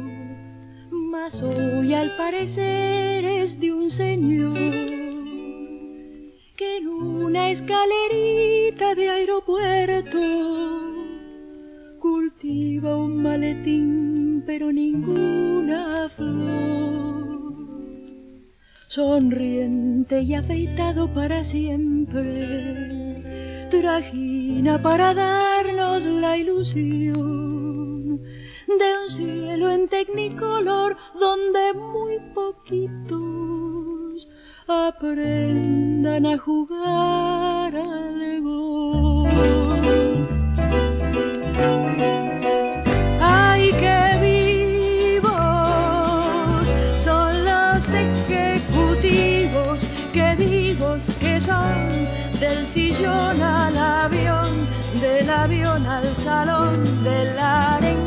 [0.92, 4.58] mas hoy al parecer es de un señor
[6.56, 10.20] que en una escalerita de aeropuerto
[12.10, 17.70] cultiva un maletín pero ninguna flor.
[18.88, 22.28] Sonriente y afeitado para siempre,
[23.70, 28.18] trajina para darnos la ilusión
[28.82, 34.28] de un cielo en tecnicolor donde muy poquitos
[34.68, 39.79] aprendan a jugar al golf.
[43.22, 44.18] ¡Ay, qué
[45.18, 49.86] vivos son los ejecutivos!
[50.14, 52.08] ¡Qué vivos que son!
[52.40, 54.52] Del sillón al avión,
[55.02, 57.98] del avión al salón, del aren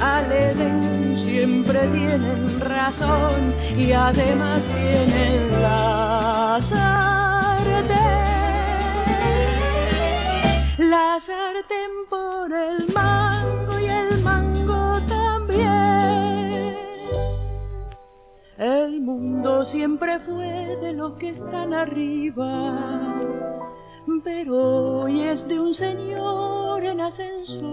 [0.00, 7.96] al Edén, siempre tienen razón y además tienen la sartén.
[10.78, 12.85] La sartén por el
[19.66, 23.20] siempre fue de los que están arriba,
[24.22, 27.66] pero hoy es de un señor en ascensor,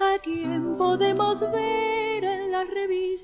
[0.00, 3.20] a quien podemos ver en las revistas,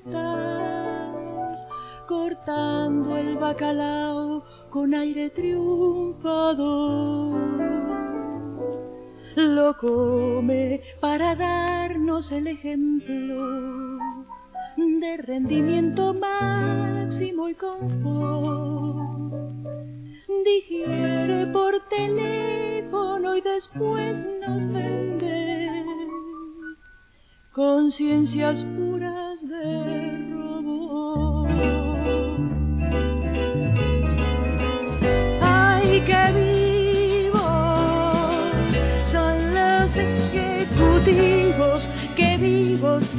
[2.07, 6.21] cortando el bacalao con aire triunfador.
[9.35, 13.81] Lo come para darnos el ejemplo
[14.77, 19.33] de rendimiento máximo y confort.
[20.45, 25.85] Digiere por teléfono y después nos vende
[27.51, 30.10] conciencias puras de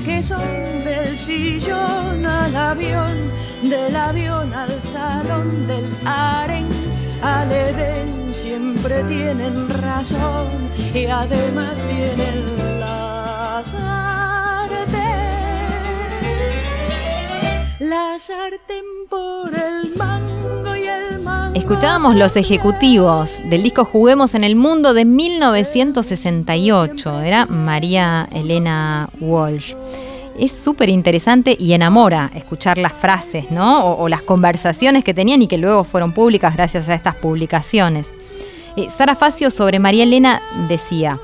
[0.05, 3.17] que son del sillón al avión,
[3.63, 6.67] del avión al salón, del harén
[7.23, 10.49] al edén, siempre tienen razón
[10.93, 15.03] y además tienen las artes.
[17.79, 20.42] La sartén por el mango
[21.55, 27.21] Escuchábamos los ejecutivos del disco Juguemos en el Mundo de 1968.
[27.21, 29.75] Era María Elena Walsh.
[30.39, 33.97] Es súper interesante y enamora escuchar las frases, ¿no?
[33.97, 38.15] O, las conversaciones que tenían y que luego fueron públicas gracias a estas publicaciones.
[38.77, 41.21] Eh, Sara Facio sobre María Elena decía,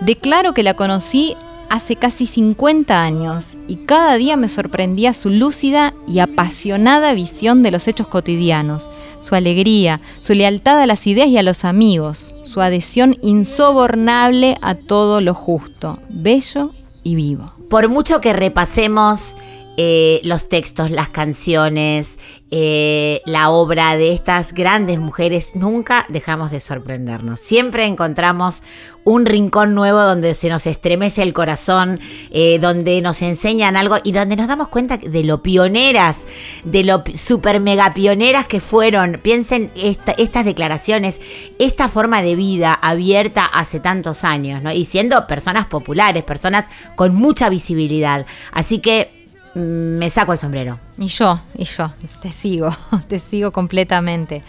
[0.00, 1.36] declaro que la conocí
[1.70, 7.70] hace casi 50 años y cada día me sorprendía su lúcida y apasionada visión de
[7.70, 12.60] los hechos cotidianos, su alegría, su lealtad a las ideas y a los amigos, su
[12.60, 16.70] adhesión insobornable a todo lo justo, bello
[17.02, 17.46] y vivo.
[17.68, 19.36] Por mucho que repasemos
[19.76, 22.18] eh, los textos, las canciones,
[22.50, 27.40] eh, la obra de estas grandes mujeres, nunca dejamos de sorprendernos.
[27.40, 28.62] Siempre encontramos
[29.04, 34.12] un rincón nuevo donde se nos estremece el corazón, eh, donde nos enseñan algo y
[34.12, 36.26] donde nos damos cuenta de lo pioneras,
[36.64, 39.20] de lo super mega pioneras que fueron.
[39.22, 41.20] Piensen estas declaraciones,
[41.58, 44.72] esta forma de vida abierta hace tantos años, ¿no?
[44.72, 48.24] Y siendo personas populares, personas con mucha visibilidad.
[48.52, 49.15] Así que
[49.56, 50.78] me saco el sombrero.
[50.98, 51.90] Y yo, y yo,
[52.20, 52.68] te sigo,
[53.08, 54.42] te sigo completamente.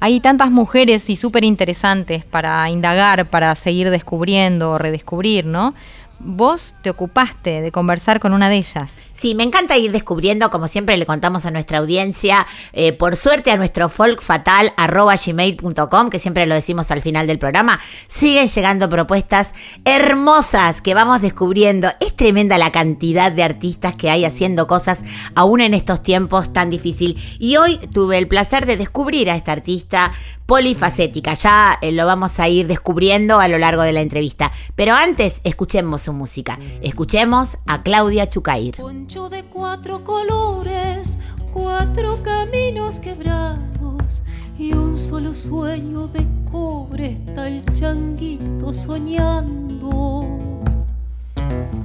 [0.00, 5.74] Hay tantas mujeres y súper interesantes para indagar, para seguir descubriendo o redescubrir, ¿no?
[6.18, 9.04] vos te ocupaste de conversar con una de ellas.
[9.14, 13.52] Sí, me encanta ir descubriendo, como siempre le contamos a nuestra audiencia, eh, por suerte
[13.52, 19.52] a nuestro folkfatal.gmail.com, que siempre lo decimos al final del programa, siguen llegando propuestas
[19.84, 21.90] hermosas que vamos descubriendo.
[22.00, 25.04] Es tremenda la cantidad de artistas que hay haciendo cosas
[25.36, 27.22] aún en estos tiempos tan difíciles.
[27.38, 30.10] Y hoy tuve el placer de descubrir a esta artista
[30.46, 31.34] polifacética.
[31.34, 34.52] Ya eh, lo vamos a ir descubriendo a lo largo de la entrevista.
[34.74, 36.58] Pero antes, escuchemos su música.
[36.82, 38.76] Escuchemos a Claudia Chucair.
[39.04, 41.18] De cuatro colores,
[41.52, 44.22] cuatro caminos quebrados
[44.58, 50.26] y un solo sueño de cobre está el changuito soñando.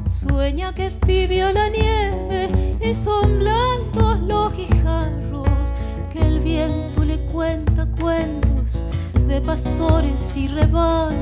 [0.09, 5.73] Sueña que es tibia la nieve y son blancos los guijarros,
[6.13, 8.85] que el viento le cuenta cuentos
[9.27, 11.19] de pastores y rebaños.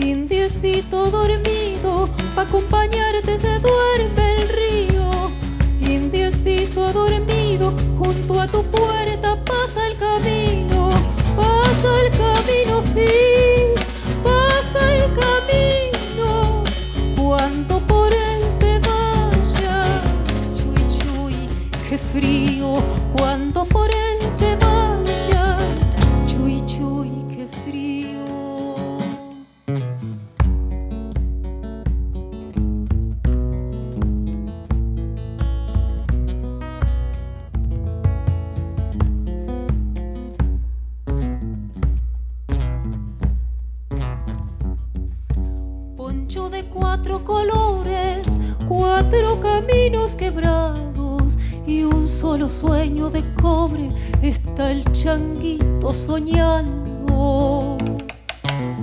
[0.00, 5.10] Indiecito dormido, pa' acompañarte se duerme el río.
[5.80, 10.90] Indiecito dormido, junto a tu puerta pasa el camino,
[54.58, 57.78] el changuito soñando.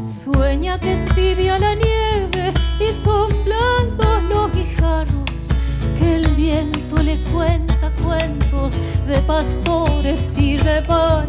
[0.07, 5.49] Sueña que es tibia la nieve y son blancos los guijarros,
[5.99, 11.25] que el viento le cuenta cuentos de pastores y rebaños.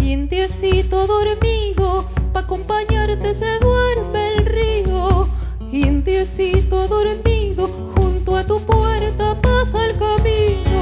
[0.00, 5.28] Indiecito dormido, pa' acompañarte se duerme el río.
[5.72, 10.73] Indiecito dormido, junto a tu puerta pasa el camino,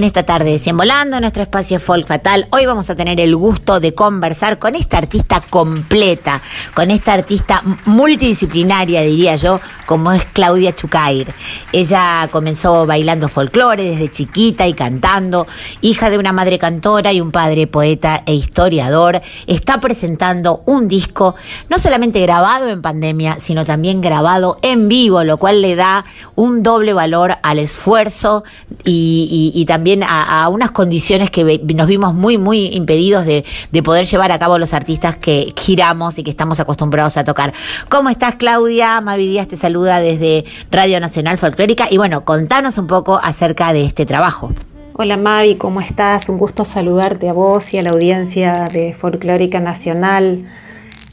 [0.00, 3.92] En esta tarde de nuestro espacio Folk Fatal, hoy vamos a tener el gusto de
[3.92, 6.40] conversar con esta artista completa,
[6.72, 11.34] con esta artista multidisciplinaria, diría yo, como es Claudia Chucair.
[11.70, 15.46] Ella comenzó bailando folclore desde chiquita y cantando,
[15.82, 19.20] hija de una madre cantora y un padre poeta e historiador.
[19.46, 21.34] Está presentando un disco
[21.68, 26.06] no solamente grabado en pandemia, sino también grabado en vivo, lo cual le da
[26.36, 28.44] un doble valor al esfuerzo
[28.82, 34.32] y también a, unas condiciones que nos vimos muy, muy impedidos de, de poder llevar
[34.32, 37.52] a cabo los artistas que giramos y que estamos acostumbrados a tocar.
[37.88, 39.00] ¿Cómo estás, Claudia?
[39.00, 43.84] Mavi Díaz te saluda desde Radio Nacional Folclórica y bueno, contanos un poco acerca de
[43.84, 44.52] este trabajo.
[44.94, 46.28] Hola Mavi, ¿cómo estás?
[46.28, 50.44] Un gusto saludarte a vos y a la audiencia de Folclórica Nacional.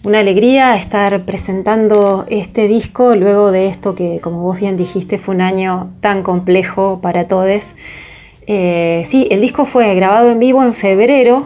[0.03, 5.36] una alegría estar presentando este disco luego de esto que, como vos bien dijiste, fue
[5.36, 7.63] un año tan complejo para todos.
[8.50, 11.43] Eh, sí, el disco fue grabado en vivo en febrero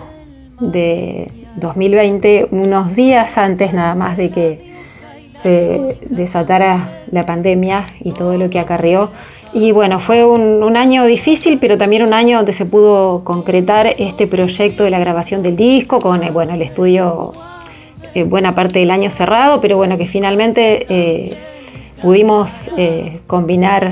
[0.59, 4.71] de 2020, unos días antes nada más de que
[5.33, 9.09] se desatara la pandemia y todo lo que acarreó.
[9.51, 14.27] Y bueno, fue un, año difícil, pero también un año donde se pudo concretar este
[14.27, 17.33] proyecto de la grabación del disco con eh, bueno, el estudio
[18.13, 21.35] eh, buena parte del año cerrado, pero bueno, que finalmente
[21.99, 22.69] pudimos
[23.25, 23.91] combinar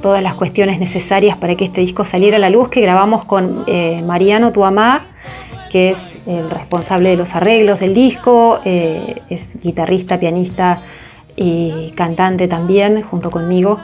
[0.00, 3.64] todas las cuestiones necesarias para que este disco saliera a la luz, que grabamos con
[4.06, 5.06] Mariano Tuamá,
[5.70, 10.78] que es el responsable de los arreglos del disco, es guitarrista, pianista
[11.36, 13.78] y cantante también, junto conmigo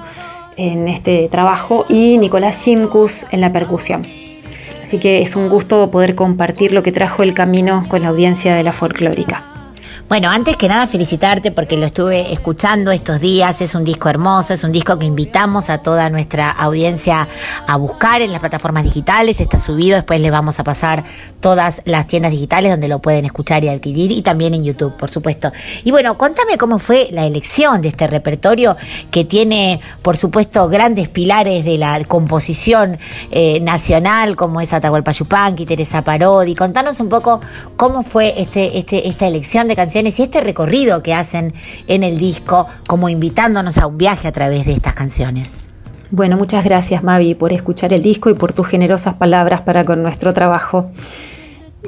[0.57, 4.03] en este trabajo y Nicolás Shimkus en la percusión.
[4.83, 8.55] Así que es un gusto poder compartir lo que trajo el camino con la audiencia
[8.55, 9.56] de la folclórica.
[10.09, 14.55] Bueno, antes que nada felicitarte porque lo estuve escuchando estos días, es un disco hermoso,
[14.55, 17.27] es un disco que invitamos a toda nuestra audiencia
[17.67, 21.03] a buscar en las plataformas digitales, está subido, después le vamos a pasar
[21.41, 25.11] todas las tiendas digitales donde lo pueden escuchar y adquirir y también en YouTube, por
[25.11, 25.51] supuesto.
[25.83, 28.77] Y bueno, contame cómo fue la elección de este repertorio
[29.11, 33.01] que tiene, por supuesto, grandes pilares de la composición
[33.33, 36.55] eh, nacional como es Atahualpa Yupanqui, Teresa Parodi.
[36.55, 37.41] Contanos un poco
[37.77, 41.55] cómo fue este, este, esta elección de canciones y este recorrido que hacen
[41.87, 45.61] en el disco, como invitándonos a un viaje a través de estas canciones.
[46.11, 50.03] Bueno, muchas gracias Mavi por escuchar el disco y por tus generosas palabras para con
[50.03, 50.91] nuestro trabajo.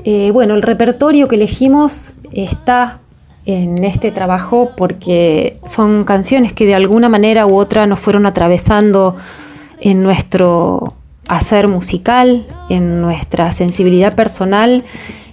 [0.04, 3.00] Eh, bueno, el repertorio que elegimos está
[3.44, 9.16] en este trabajo porque son canciones que de alguna manera u otra nos fueron atravesando
[9.80, 10.94] en nuestro
[11.28, 14.84] hacer musical, en nuestra sensibilidad personal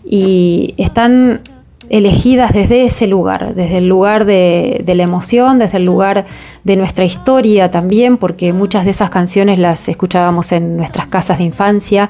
[0.06, 1.42] y están
[1.90, 6.26] elegidas desde ese lugar, desde el lugar de, la emoción, desde el lugar
[6.64, 11.44] de nuestra historia también, porque muchas de esas canciones las escuchábamos en nuestras casas de
[11.44, 12.10] infancia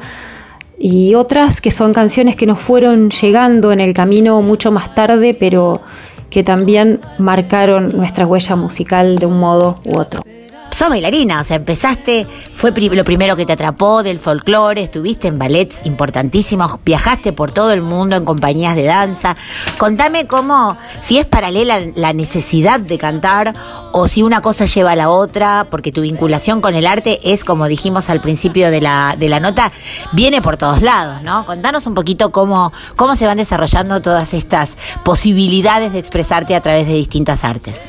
[0.78, 5.34] y otras que son canciones que nos fueron llegando en el camino mucho más tarde,
[5.34, 5.82] pero
[6.30, 10.23] que también marcaron nuestra huella musical de un modo u otro
[10.72, 15.39] sos bailarina, o sea, empezaste, fue lo primero que te atrapó del folclore, estuviste en
[15.39, 19.38] ballets importantísimos, viajaste por todo el mundo en compañías de danza.
[19.78, 23.53] Contame cómo, si es paralela la necesidad de cantar
[23.91, 27.43] o si una cosa lleva a la otra, porque tu vinculación con el arte es,
[27.43, 29.72] como dijimos al principio de la, de la nota,
[30.11, 31.45] viene por todos lados, ¿no?
[31.45, 36.88] Contanos un poquito cómo, cómo se van desarrollando todas estas posibilidades de expresarte a través
[36.88, 37.84] de distintas artes.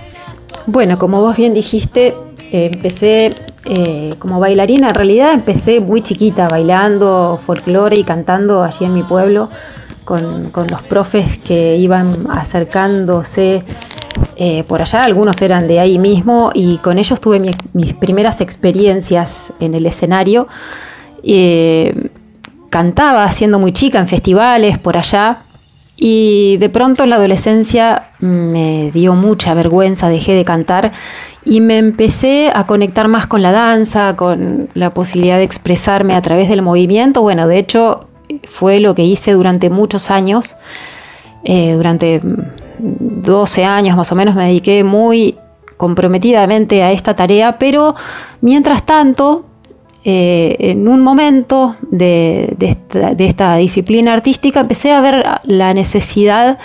[0.66, 2.16] Bueno, como vos bien dijiste,
[2.52, 3.34] empecé
[3.64, 9.02] eh, como bailarina, en realidad empecé muy chiquita bailando folclore y cantando allí en mi
[9.02, 9.48] pueblo
[10.04, 13.64] con, los profes que iban acercándose
[14.36, 17.40] eh, por allá, algunos eran de ahí mismo y con ellos tuve
[17.72, 20.46] mis primeras experiencias en el escenario.
[21.24, 22.10] Eh,
[22.70, 25.45] cantaba siendo muy chica en festivales por allá
[25.96, 30.92] y de pronto en la adolescencia me dio mucha vergüenza, dejé de cantar
[31.44, 36.20] y me empecé a conectar más con la danza, con la posibilidad de expresarme a
[36.20, 37.22] través del movimiento.
[37.22, 38.08] Bueno, de hecho
[38.48, 40.56] fue lo que hice durante muchos años.
[41.44, 42.20] Eh, durante
[42.78, 45.38] 12 años más o menos me dediqué muy
[45.78, 47.94] comprometidamente a esta tarea, pero
[48.42, 49.45] mientras tanto
[50.08, 52.56] eh, en un momento de,
[53.18, 56.58] esta, disciplina artística empecé a ver la necesidad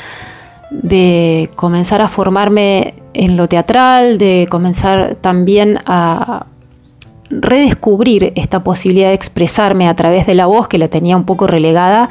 [0.70, 6.46] de comenzar a formarme en lo teatral, de comenzar también a
[7.32, 11.48] redescubrir esta posibilidad de expresarme a través de la voz que la tenía un poco
[11.48, 12.10] relegada.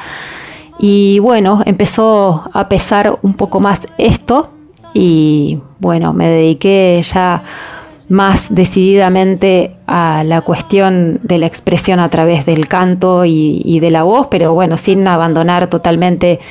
[0.79, 4.49] Y bueno, empezó a pesar un poco más esto
[4.93, 7.41] y bueno, me dediqué ya
[8.11, 14.03] más decididamente a la cuestión de la expresión a través del canto y, de la
[14.03, 16.41] voz, pero bueno, sin abandonar totalmente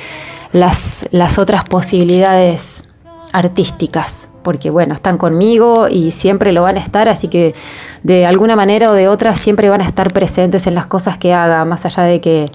[0.53, 2.83] las, las otras posibilidades
[3.31, 7.53] artísticas, porque bueno, están conmigo y siempre lo van a estar, así que
[8.01, 11.31] de alguna manera o de otra siempre van a estar presentes en las cosas que
[11.31, 12.47] haga, más allá de que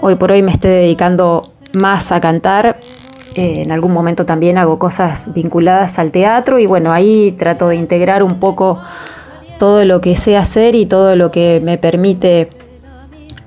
[0.00, 2.80] hoy por hoy me esté dedicando más a cantar,
[3.34, 7.76] eh, en algún momento también hago cosas vinculadas al teatro y bueno, ahí trato de
[7.76, 8.80] integrar un poco
[9.58, 12.48] todo lo que sé hacer y todo lo que me permite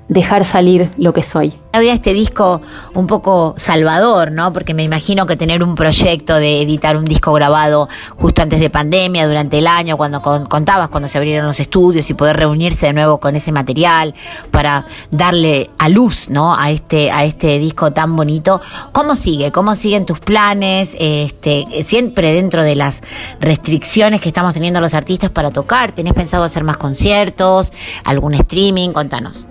[0.08, 1.54] dejar salir lo que soy.
[1.72, 2.60] Claudia, este disco
[2.94, 4.52] un poco salvador, ¿no?
[4.52, 8.70] Porque me imagino que tener un proyecto de editar un disco grabado justo antes de
[8.70, 12.86] pandemia, durante el año, cuando con- contabas, cuando se abrieron los estudios y poder reunirse
[12.86, 14.14] de nuevo con ese material
[14.50, 16.54] para darle a luz, ¿no?
[16.54, 18.60] A este, a este disco tan bonito.
[18.92, 19.50] ¿Cómo sigue?
[19.50, 20.94] ¿Cómo siguen tus planes?
[21.00, 23.02] Este, siempre dentro de las
[23.40, 25.92] restricciones que estamos teniendo los artistas para tocar.
[25.92, 27.72] ¿Tenés pensado hacer más conciertos?
[28.04, 28.90] ¿Algún streaming?
[28.90, 29.46] Contanos.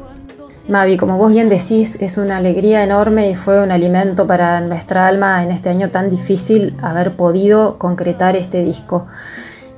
[0.70, 5.08] Mavi, como vos bien decís, es una alegría enorme y fue un alimento para nuestra
[5.08, 9.06] alma en este año tan difícil haber podido concretar este disco.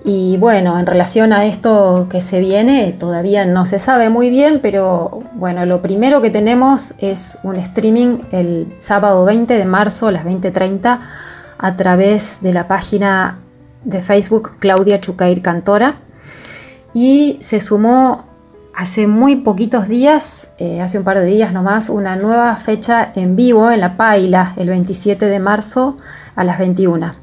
[0.04, 4.60] Y bueno, en relación a esto que se viene, todavía no se sabe muy bien,
[4.62, 10.12] pero bueno, lo primero que tenemos es un streaming el sábado 20 de marzo a
[10.12, 11.00] las 20.30
[11.58, 13.40] a través de la página
[13.84, 15.96] de Facebook Claudia Chucair Cantora.
[16.94, 18.35] Y se sumó
[18.76, 23.36] hace muy poquitos días, eh, hace un par de días nomás, una nueva fecha en
[23.36, 25.97] vivo en La Paila, el 27 de marzo
[26.36, 27.13] a las 21.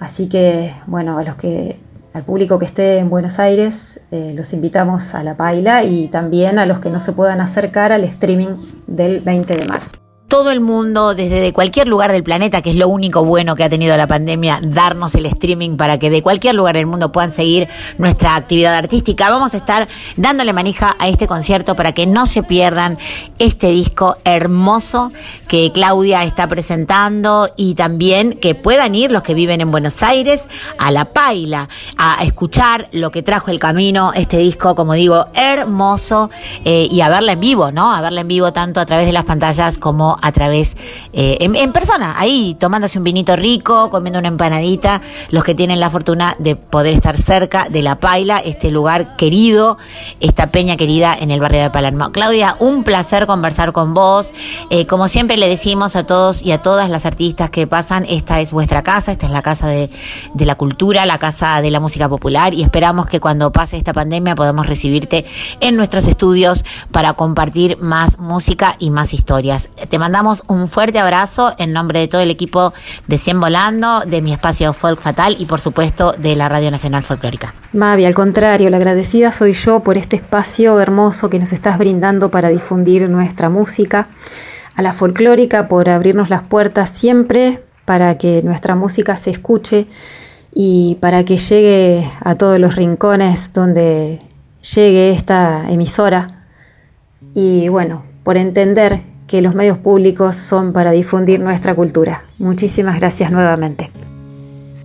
[0.00, 1.78] Así que, bueno, a los que,
[2.14, 6.58] al público que esté en Buenos Aires, eh, los invitamos a La Paila y también
[6.58, 10.03] a los que no se puedan acercar al streaming del 20 de marzo
[10.34, 13.62] todo el mundo, desde de cualquier lugar del planeta, que es lo único bueno que
[13.62, 17.30] ha tenido la pandemia, darnos el streaming para que de cualquier lugar del mundo puedan
[17.30, 17.68] seguir
[17.98, 19.30] nuestra actividad artística.
[19.30, 22.98] Vamos a estar dándole manija a este concierto para que no se pierdan
[23.38, 25.12] este disco hermoso
[25.46, 30.48] que Claudia está presentando y también que puedan ir los que viven en Buenos Aires
[30.78, 36.28] a La Paila a escuchar lo que trajo el camino, este disco, como digo, hermoso
[36.64, 37.94] eh, y a verla en vivo, ¿no?
[37.94, 40.78] A verla en vivo tanto a través de las pantallas como a través
[41.12, 45.90] eh, en, persona, ahí tomándose un vinito rico, comiendo una empanadita, los que tienen la
[45.90, 49.76] fortuna de poder estar cerca de La Paila, este lugar querido,
[50.20, 52.10] esta peña querida en el barrio de Palermo.
[52.10, 54.32] Claudia, un placer conversar con vos.
[54.70, 58.40] Eh, como siempre le decimos a todos y a todas las artistas que pasan, esta
[58.40, 59.90] es vuestra casa, esta es la casa de,
[60.32, 63.92] de la cultura, la casa de la música popular y esperamos que cuando pase esta
[63.92, 65.26] pandemia podamos recibirte
[65.60, 69.68] en nuestros estudios para compartir más música y más historias.
[69.90, 72.72] Te mandamos un fuerte abrazo en nombre de todo el equipo
[73.08, 77.02] de 100 Volando, de mi espacio Folk Fatal y por supuesto de la Radio Nacional
[77.02, 77.52] Folclórica.
[77.72, 82.30] Mavi, al contrario, la agradecida soy yo por este espacio hermoso que nos estás brindando
[82.30, 84.06] para difundir nuestra música,
[84.76, 89.88] a la folclórica por abrirnos las puertas siempre para que nuestra música se escuche
[90.54, 94.20] y para que llegue a todos los rincones donde
[94.76, 96.28] llegue esta emisora.
[97.34, 102.22] Y bueno, por entender que los medios públicos son para difundir nuestra cultura.
[102.38, 103.90] Muchísimas gracias nuevamente.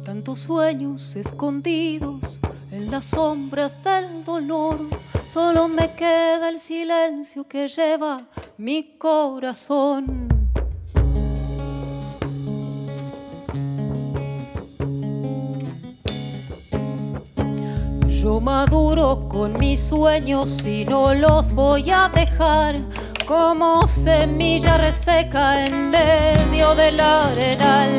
[0.06, 2.40] Tantos sueños escondidos
[2.72, 4.80] en las sombras del dolor,
[5.28, 8.18] solo me queda el silencio que lleva
[8.58, 10.30] mi corazón.
[18.08, 22.76] Yo maduro con mis sueños y no los voy a dejar
[23.30, 27.96] como semilla reseca en medio del arenal.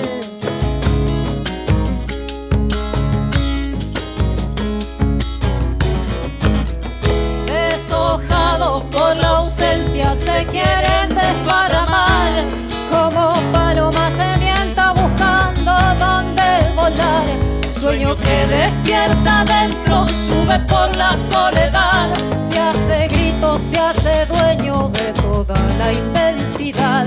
[7.46, 12.42] Deshojados por la ausencia se quieren desparramar
[12.90, 16.42] como paloma sedienta buscando dónde
[16.74, 17.68] volar.
[17.68, 25.12] Sueño que despierta dentro, sube por la soledad, se hace grito, se hace dueño de
[25.20, 27.06] toda la inmensidad.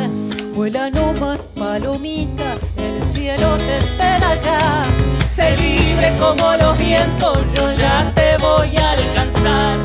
[0.55, 4.83] Vuela no más palomita, el cielo te espera ya.
[5.27, 9.77] Sé libre como los vientos, yo ya te voy a alcanzar.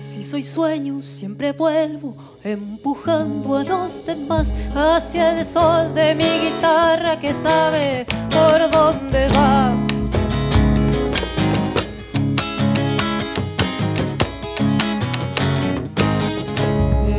[0.00, 7.18] Si soy sueño, siempre vuelvo empujando a los demás hacia el sol de mi guitarra
[7.18, 9.74] que sabe por dónde va.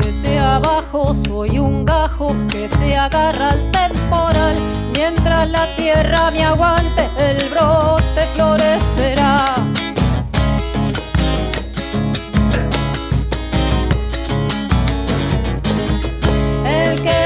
[0.02, 4.56] Desde abajo soy un gajo que se agarra al temporal.
[4.94, 9.69] Mientras la tierra me aguante, el brote florecerá.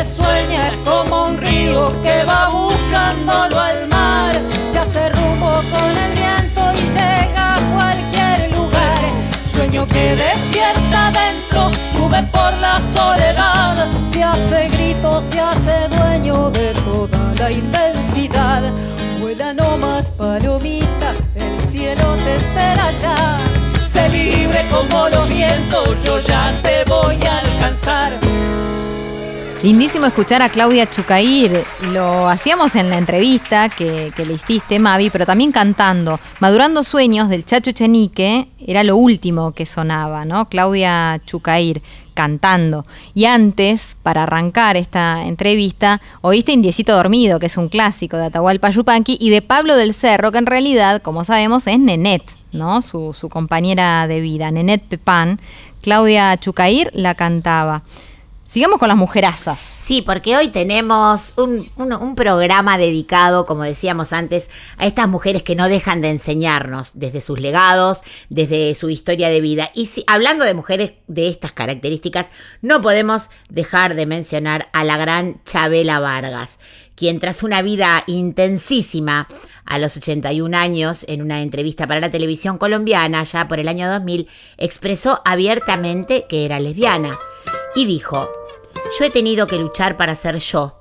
[0.04, 4.38] Sueña es como un río que va buscándolo al mar.
[4.70, 9.00] Se hace rumbo con el viento y llega a cualquier lugar.
[9.46, 13.88] Sueño que despierta dentro, sube por la soledad.
[14.06, 18.62] Se hace grito, se hace dueño de toda la inmensidad.
[19.22, 23.38] Vuela no más palomita, el espera ya.
[23.86, 28.12] Sé libre como los vientos, yo ya te voy a alcanzar.
[29.64, 31.64] Lindísimo escuchar a Claudia Chucair.
[31.94, 36.20] Lo hacíamos en la entrevista que, le hiciste, Mavi, pero también cantando.
[36.42, 40.50] Madurando Sueños del Chacho Chenique era lo último que sonaba, ¿no?
[40.50, 41.82] Claudia Chucair
[42.14, 42.84] cantando.
[43.14, 48.70] Y antes, para arrancar esta entrevista, oíste Indiecito Dormido, que es un clásico de Atahualpa
[48.70, 52.82] Yupanqui, y de Pablo del Cerro, que en realidad, como sabemos, es Nenet, ¿no?
[52.82, 55.40] Su, su compañera de vida, Nenet Pepán.
[55.82, 57.84] Claudia Chucair la cantaba.
[58.54, 59.60] Sigamos con las mujerazas.
[59.60, 61.72] Sí, porque hoy tenemos un,
[62.16, 64.48] programa dedicado, como decíamos antes,
[64.78, 69.42] a estas mujeres que no dejan de enseñarnos desde sus legados, desde su historia de
[69.42, 69.72] vida.
[69.74, 72.30] Y si, hablando de mujeres de estas características,
[72.62, 76.60] no podemos dejar de mencionar a la gran Chabela Vargas,
[76.94, 79.28] quien tras una vida intensísima
[79.66, 83.90] a los 81 años, en una entrevista para la televisión colombiana, ya por el año
[83.90, 84.28] 2000,
[84.58, 87.18] expresó abiertamente que era lesbiana
[87.76, 88.30] y dijo,
[88.98, 90.80] yo he tenido que luchar para ser yo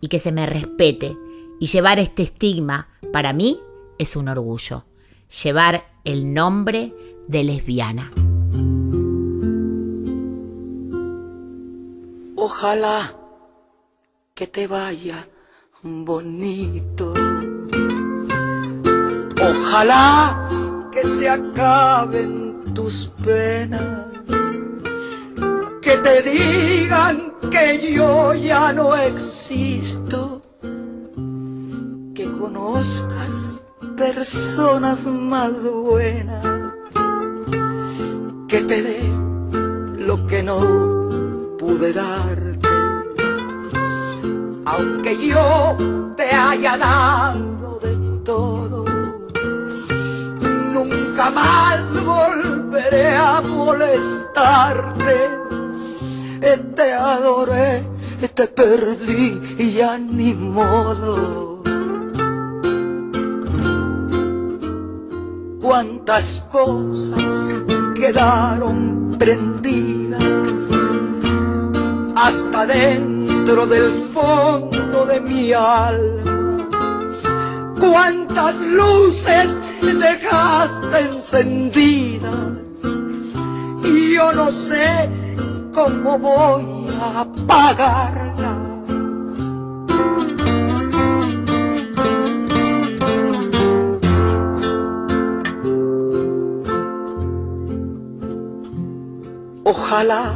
[0.00, 1.16] y que se me respete
[1.58, 3.60] y llevar este estigma para mí
[3.98, 4.84] es un orgullo,
[5.42, 6.94] llevar el nombre
[7.28, 8.10] de lesbiana.
[12.36, 13.14] Ojalá
[14.34, 15.28] que te vaya
[15.82, 17.12] bonito.
[19.42, 20.48] Ojalá
[20.90, 24.06] que se acaben tus penas
[25.90, 30.40] que te digan que yo ya no existo,
[32.14, 33.60] que conozcas
[33.96, 36.46] personas más buenas,
[38.46, 39.00] que te dé
[40.06, 42.68] lo que no pude darte,
[44.66, 45.76] aunque yo
[46.16, 48.84] te haya dado de todo.
[50.72, 55.49] Nunca más volveré a molestarte
[56.40, 57.82] te adoré,
[58.34, 61.62] te perdí y ya ni modo.
[65.60, 67.54] Cuántas cosas
[67.94, 70.70] quedaron prendidas
[72.16, 76.58] hasta dentro del fondo de mi alma.
[77.78, 82.30] Cuántas luces dejaste encendidas
[83.84, 85.08] y yo no sé
[85.72, 88.56] ¿cómo voy a pagarla?
[99.64, 100.34] Ojalá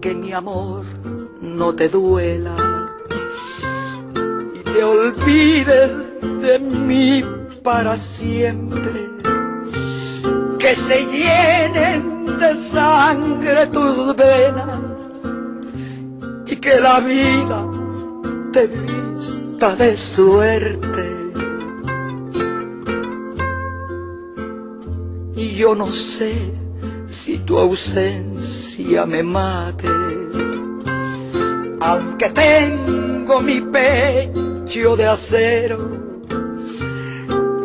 [0.00, 0.84] que mi amor
[1.40, 2.56] no te duela
[4.54, 7.24] y te olvides de mí
[7.62, 9.08] para siempre,
[10.64, 15.10] que se llenen de sangre tus venas
[16.46, 17.66] y que la vida
[18.50, 21.06] te vista de suerte.
[25.36, 26.32] Y yo no sé
[27.10, 29.88] si tu ausencia me mate,
[31.80, 35.90] aunque tengo mi pecho de acero,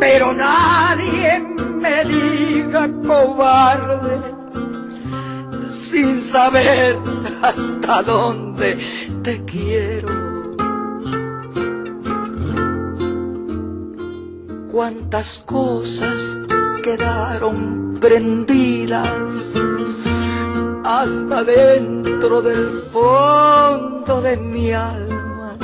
[0.02, 1.49] pero nadie
[1.80, 4.20] me diga cobarde
[5.70, 6.98] sin saber
[7.42, 8.78] hasta dónde
[9.24, 10.10] te quiero.
[14.72, 16.38] Cuántas cosas
[16.84, 19.56] quedaron prendidas
[20.84, 25.58] hasta dentro del fondo de mi alma.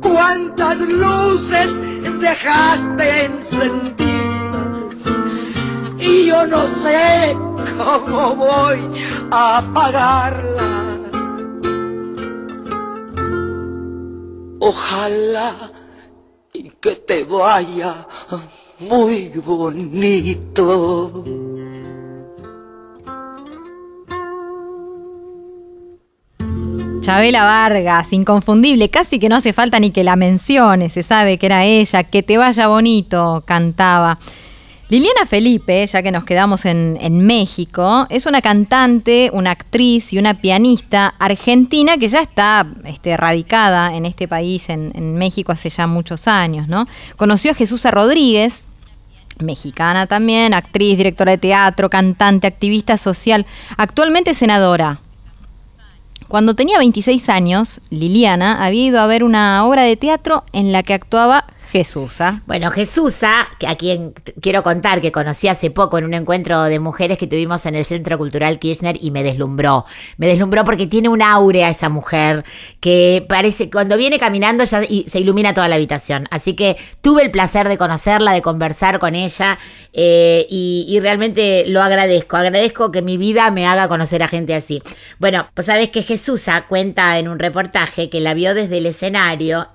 [0.00, 1.80] Cuántas luces
[2.20, 4.11] dejaste encendidas
[6.02, 7.36] y yo no sé
[7.78, 8.80] ¿Cómo voy
[9.30, 10.98] a apagarla?
[14.60, 15.54] Ojalá
[16.52, 18.06] y que te vaya
[18.80, 21.24] muy bonito.
[27.00, 31.46] Chabela Vargas, inconfundible, casi que no hace falta ni que la mencione, se sabe que
[31.46, 34.18] era ella, que te vaya bonito, cantaba.
[34.92, 40.34] Liliana Felipe, ya que nos quedamos en, México, es una cantante, una actriz y una
[40.34, 45.86] pianista argentina que ya está este, radicada en este país, en, en, México, hace ya
[45.86, 46.86] muchos años, ¿no?
[47.16, 48.66] Conoció a Jesús Rodríguez,
[49.38, 53.46] mexicana también, actriz, directora de teatro, cantante, activista social,
[53.78, 55.00] actualmente senadora.
[56.28, 60.82] Cuando tenía 26 años, Liliana había ido a ver una obra de teatro en la
[60.82, 62.42] que actuaba Jesusa.
[62.46, 64.12] Bueno, Jesusa, que a quien
[64.42, 67.86] quiero contar que conocí hace poco en un encuentro de mujeres que tuvimos en el
[67.86, 69.86] Centro Cultural Kirchner y me deslumbró.
[70.18, 72.44] Me deslumbró porque tiene un áurea esa mujer
[72.80, 76.28] que parece, cuando viene caminando ya se ilumina toda la habitación.
[76.30, 79.58] Así que tuve el placer de conocerla, de conversar con ella
[79.94, 82.36] eh, y, y realmente lo agradezco.
[82.36, 84.82] Agradezco que mi vida me haga conocer a gente así.
[85.18, 89.68] Bueno, pues sabes que Jesusa cuenta en un reportaje que la vio desde el escenario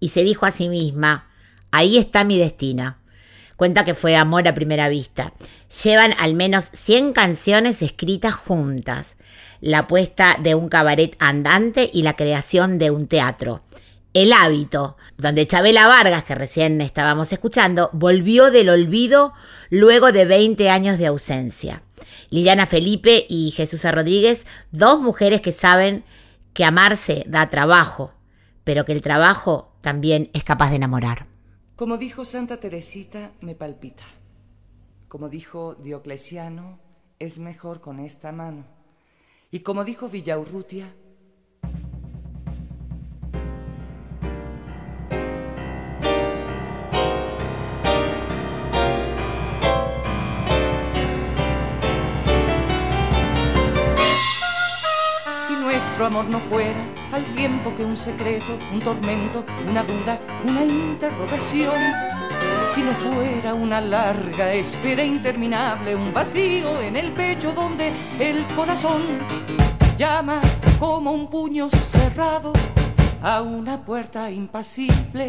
[0.00, 1.28] y se dijo a sí misma,
[1.72, 2.96] ahí está mi destino.
[3.56, 5.32] Cuenta que fue amor a primera vista.
[5.82, 9.16] Llevan al menos 100 canciones escritas juntas.
[9.60, 13.62] La apuesta de un cabaret andante y la creación de un teatro.
[14.14, 19.32] El hábito, donde Chabela Vargas, que recién estábamos escuchando, volvió del olvido
[19.70, 21.82] luego de 20 años de ausencia.
[22.28, 26.04] Liliana Felipe y Jesús Rodríguez, dos mujeres que saben
[26.52, 28.12] que amarse da trabajo,
[28.64, 31.31] pero que el trabajo también es capaz de enamorar.
[31.82, 34.04] Como dijo Santa Teresita, me palpita.
[35.08, 36.78] Como dijo Diocleciano,
[37.18, 38.66] es mejor con esta mano.
[39.50, 40.94] Y como dijo Villaurrutia,
[56.04, 56.80] amor no fuera
[57.12, 61.74] al tiempo que un secreto, un tormento, una duda, una interrogación,
[62.68, 69.02] si no fuera una larga espera interminable, un vacío en el pecho donde el corazón
[69.96, 70.40] llama
[70.78, 72.52] como un puño cerrado
[73.22, 75.28] a una puerta impasible.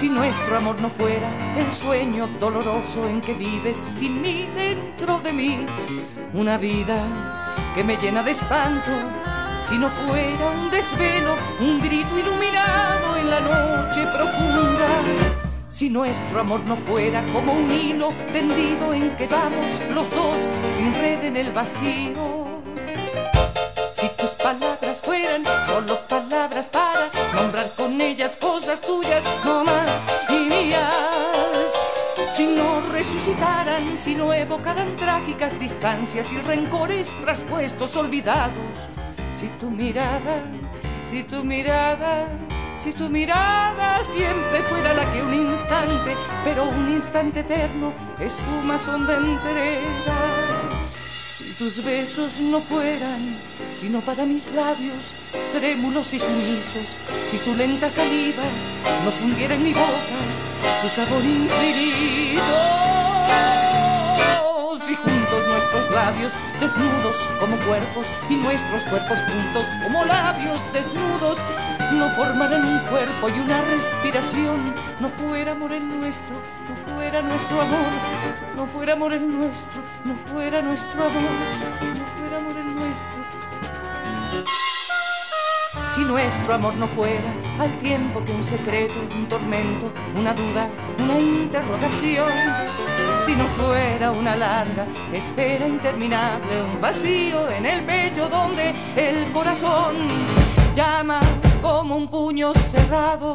[0.00, 1.28] Si nuestro amor no fuera
[1.58, 5.66] el sueño doloroso en que vives sin mí dentro de mí,
[6.32, 8.90] una vida que me llena de espanto,
[9.62, 14.88] si no fuera un desvelo, un grito iluminado en la noche profunda,
[15.68, 20.40] si nuestro amor no fuera como un hilo tendido en que vamos los dos
[20.78, 22.62] sin red en el vacío.
[23.90, 24.08] Si
[25.10, 29.90] fueran solo palabras para nombrar con ellas cosas tuyas, no más
[30.28, 31.72] y mías.
[32.28, 38.76] Si no resucitaran, si no evocaran trágicas distancias y rencores traspuestos, olvidados.
[39.34, 40.44] Si tu mirada,
[41.10, 42.28] si tu mirada,
[42.78, 48.52] si tu mirada siempre fuera la que un instante, pero un instante eterno, es tu
[48.62, 50.18] más honda entrega.
[51.32, 55.14] Si tus besos no fueran sino para mis labios
[55.52, 58.42] trémulos y sumisos, si tu lenta saliva
[59.04, 60.18] no fundiera en mi boca
[60.80, 62.42] su sabor infinito,
[64.86, 71.38] si juntos nuestros labios desnudos como cuerpos y nuestros cuerpos juntos como labios desnudos
[71.92, 76.36] no formaran un cuerpo y una respiración, no fuera amor el nuestro,
[76.68, 77.90] no fuera nuestro amor,
[78.56, 81.22] no fuera amor el nuestro, no fuera nuestro amor,
[81.98, 83.39] no fuera amor el nuestro.
[85.94, 90.68] Si nuestro amor no fuera al tiempo que un secreto, un tormento, una duda,
[90.98, 92.30] una interrogación,
[93.26, 99.96] si no fuera una larga espera interminable, un vacío en el pecho donde el corazón
[100.74, 101.20] llama
[101.60, 103.34] como un puño cerrado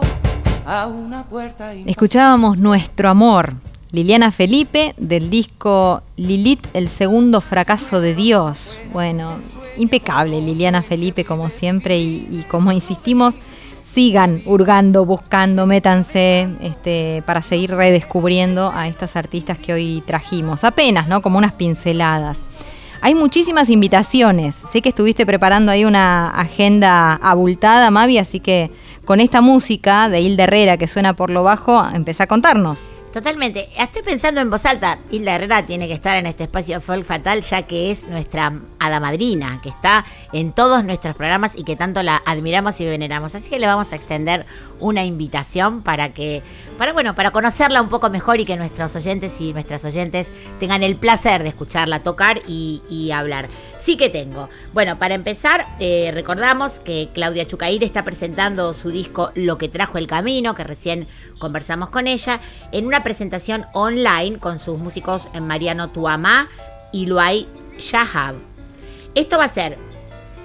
[0.65, 3.53] a una puerta Escuchábamos Nuestro Amor,
[3.95, 8.77] Liliana Felipe, del disco Lilith, el segundo fracaso de Dios.
[8.91, 9.37] Bueno,
[9.77, 13.39] impecable Liliana Felipe como siempre y, como insistimos,
[13.83, 20.65] sigan hurgando, buscando, métanse este, para seguir redescubriendo a estas artistas que hoy trajimos.
[20.65, 21.21] Apenas, ¿no?
[21.21, 22.43] Como unas pinceladas.
[22.99, 24.55] Hay muchísimas invitaciones.
[24.55, 28.71] Sé que estuviste preparando ahí una agenda abultada, Mavi, así que
[29.05, 32.89] con esta música de Hilda Herrera que suena por lo bajo, empecé a contarnos.
[33.15, 33.69] Totalmente.
[33.77, 34.99] Estoy pensando en voz alta.
[35.09, 38.99] Hilda Herrera tiene que estar en este espacio folk fatal, ya que es nuestra hada
[38.99, 40.03] madrina, que está
[40.33, 43.33] en todos nuestros programas y que tanto la admiramos y veneramos.
[43.33, 44.45] Así que le vamos a extender
[44.81, 46.43] una invitación para que,
[46.77, 50.83] para bueno, para conocerla un poco mejor y que nuestros oyentes y nuestras oyentes tengan
[50.83, 53.47] el placer de escucharla tocar y, y hablar.
[53.85, 54.49] Sí que tengo.
[54.73, 59.99] Bueno, para empezar, eh, recordamos que Claudia Chucair está presentando su disco Lo que trajo
[59.99, 61.07] el camino, que recién
[61.37, 62.39] conversamos con ella,
[62.71, 66.49] en una presentación online con sus músicos Mariano Tuamá
[66.91, 68.33] y Luay Shahab.
[69.13, 69.77] Esto va a ser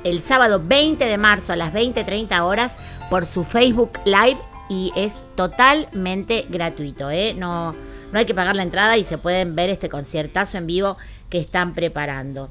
[0.05, 2.77] el sábado 20 de marzo a las 20.30 horas
[3.09, 4.39] por su Facebook Live
[4.69, 7.11] y es totalmente gratuito.
[7.11, 7.35] ¿eh?
[7.35, 7.75] No,
[8.13, 10.99] no hay que pagar la entrada y se pueden ver este conciertazo en vivo
[11.31, 12.51] que están preparando.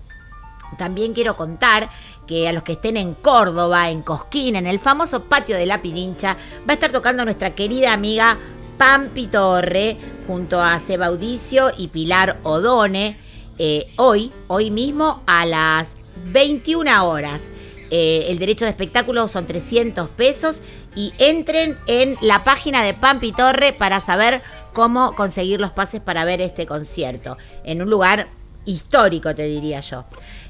[0.78, 1.90] También quiero contar
[2.28, 5.82] que a los que estén en Córdoba, en Cosquín, en el famoso patio de la
[5.82, 8.38] Pirincha, va a estar tocando nuestra querida amiga
[8.78, 9.98] Pampi Torre
[10.28, 13.18] junto a Seba Audicio y Pilar Odone.
[13.58, 17.50] eh, hoy, hoy mismo a las 21 horas.
[17.92, 20.60] Eh, el derecho de espectáculo son 300 pesos
[20.96, 24.42] y entren en la página de Pampi Torre para saber
[24.74, 27.38] cómo conseguir los pases para ver este concierto.
[27.64, 28.28] En un lugar
[28.66, 30.06] histórico, te diría yo.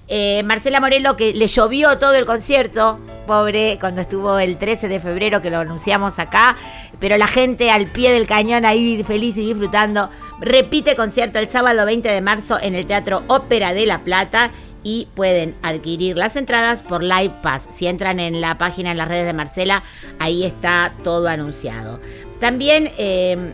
[0.09, 4.99] Eh, Marcela Morelo, que le llovió todo el concierto, pobre, cuando estuvo el 13 de
[4.99, 6.57] febrero, que lo anunciamos acá,
[6.99, 10.09] pero la gente al pie del cañón ahí feliz y disfrutando.
[10.39, 14.49] Repite concierto el sábado 20 de marzo en el Teatro Ópera de La Plata
[14.83, 17.67] y pueden adquirir las entradas por Live Pass.
[17.71, 19.83] Si entran en la página en las redes de Marcela,
[20.17, 21.99] ahí está todo anunciado.
[22.39, 23.53] También eh,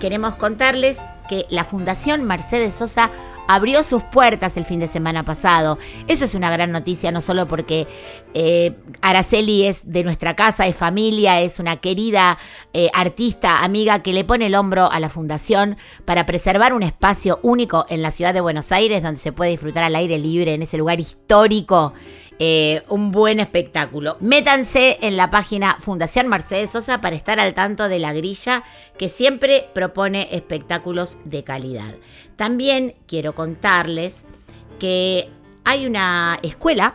[0.00, 3.10] queremos contarles que la Fundación Mercedes Sosa
[3.48, 5.78] abrió sus puertas el fin de semana pasado.
[6.06, 7.88] Eso es una gran noticia, no solo porque
[8.34, 12.38] eh, Araceli es de nuestra casa, es familia, es una querida
[12.72, 17.40] eh, artista, amiga que le pone el hombro a la fundación para preservar un espacio
[17.42, 20.62] único en la ciudad de Buenos Aires donde se puede disfrutar al aire libre en
[20.62, 21.94] ese lugar histórico.
[22.40, 24.16] Eh, un buen espectáculo.
[24.20, 28.62] Métanse en la página Fundación Mercedes Sosa para estar al tanto de la grilla
[28.96, 31.94] que siempre propone espectáculos de calidad.
[32.36, 34.24] También quiero contarles
[34.78, 35.28] que
[35.64, 36.94] hay una escuela,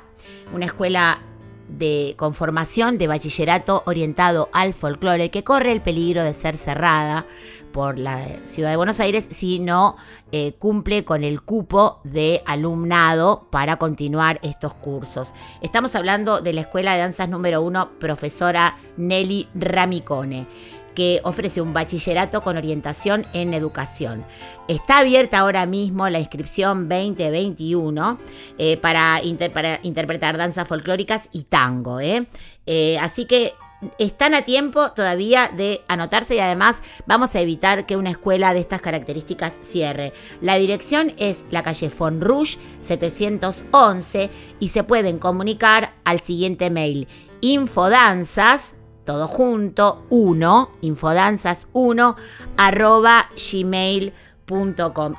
[0.53, 1.21] una escuela
[1.67, 7.25] de conformación de bachillerato orientado al folclore que corre el peligro de ser cerrada
[7.73, 9.97] por la ciudad de Buenos Aires si no
[10.31, 15.33] eh, cumple con el cupo de alumnado para continuar estos cursos.
[15.61, 20.47] Estamos hablando de la Escuela de Danzas número uno, profesora Nelly Ramicone
[20.93, 24.25] que ofrece un bachillerato con orientación en educación.
[24.67, 28.19] Está abierta ahora mismo la inscripción 2021
[28.57, 31.99] eh, para interpretar danzas folclóricas y tango.
[31.99, 32.27] ¿eh?
[32.65, 33.53] Eh, así que
[33.97, 38.59] están a tiempo todavía de anotarse y además vamos a evitar que una escuela de
[38.59, 40.13] estas características cierre.
[40.41, 44.29] La dirección es la calle Fonrouge 711
[44.59, 47.07] y se pueden comunicar al siguiente mail
[47.41, 48.75] infodanzas
[49.05, 52.15] todo junto, 1, infodanzas1,
[52.57, 54.32] arroba gmail.com.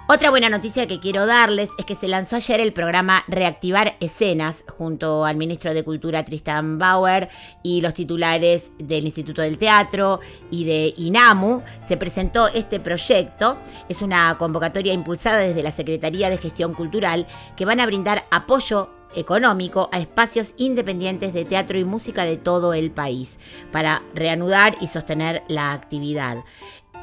[0.09, 4.65] Otra buena noticia que quiero darles es que se lanzó ayer el programa Reactivar Escenas
[4.79, 7.29] junto al ministro de Cultura Tristan Bauer
[7.63, 10.21] y los titulares del Instituto del Teatro
[10.51, 11.63] y de INAMU.
[11.87, 13.59] Se presentó este proyecto.
[13.89, 17.27] Es una convocatoria impulsada desde la Secretaría de Gestión Cultural
[17.57, 22.75] que van a brindar apoyo económico a espacios independientes de teatro y música de todo
[22.75, 23.39] el país
[23.73, 26.45] para reanudar y sostener la actividad.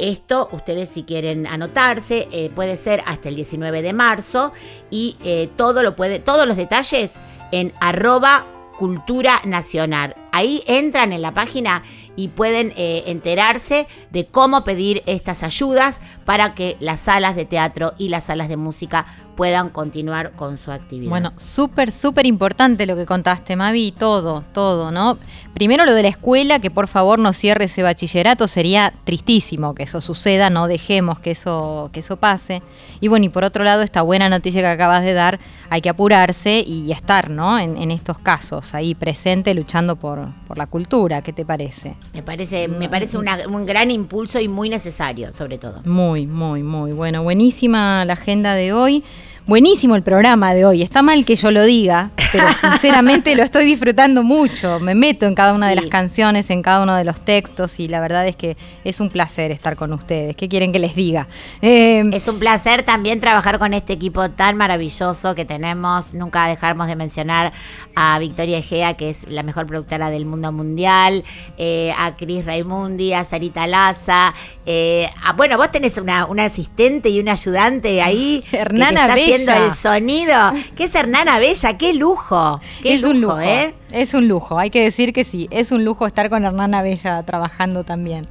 [0.02, 4.52] Esto, ustedes si quieren anotarse, eh, puede ser hasta el 19 de marzo
[4.89, 7.14] y eh, todo lo puede, todos los detalles
[7.52, 8.47] en arroba
[8.80, 10.16] cultura nacional.
[10.32, 11.84] Ahí entran en la página
[12.16, 17.93] y pueden eh, enterarse de cómo pedir estas ayudas para que las salas de teatro
[17.99, 19.06] y las salas de música
[19.42, 21.10] puedan continuar con su actividad.
[21.10, 25.18] Bueno, súper, súper importante lo que contaste, Mavi, todo, todo, ¿no?
[25.56, 29.82] Primero lo de la escuela, que por favor no cierre ese bachillerato, sería tristísimo que
[29.82, 32.62] eso suceda, no dejemos que eso, que eso pase.
[33.00, 35.39] Y bueno, y por otro lado, esta buena noticia que acabas de dar,
[35.72, 37.58] hay que apurarse y estar, ¿no?
[37.58, 41.96] En, en estos casos, ahí presente, luchando por, por la cultura, ¿qué te parece?
[42.14, 45.82] Me parece, me parece una- un gran impulso y muy necesario, sobre todo.
[45.86, 47.24] Muy, muy, muy bueno.
[47.24, 49.04] Buenísima la agenda de hoy.
[49.48, 50.82] Buenísimo el programa de hoy.
[50.82, 54.80] Está mal que yo lo diga, pero sinceramente lo estoy disfrutando mucho.
[54.80, 57.88] Me meto en cada una de las canciones, en cada uno de los textos y
[57.89, 60.36] la verdad es que es un placer estar con ustedes.
[60.38, 61.28] ¿Qué quieren que les diga?
[61.62, 66.14] Eh, Es un placer también trabajar con este equipo tan maravilloso que tenemos.
[66.14, 67.52] Nunca dejamos de mencionar
[67.96, 71.24] a Victoria Egea, que es la mejor productora del mundo mundial,
[71.58, 74.34] eh, a Cris Raimundi, a Sarita Laza.
[74.66, 78.42] eh, a- bueno, vos tenés una, una asistente y una ayudante ahí.
[78.54, 80.54] Hernana que te está haciendo el sonido.
[80.76, 81.78] ¿Qué es Hernana Bella?
[81.78, 82.60] ¡Qué lujo!
[82.82, 83.74] ¡Qué es un lujo, ¿eh?
[83.92, 87.24] Es un lujo, hay que decir que sí, es un lujo estar con Hernana Bella
[87.24, 88.28] trabajando también.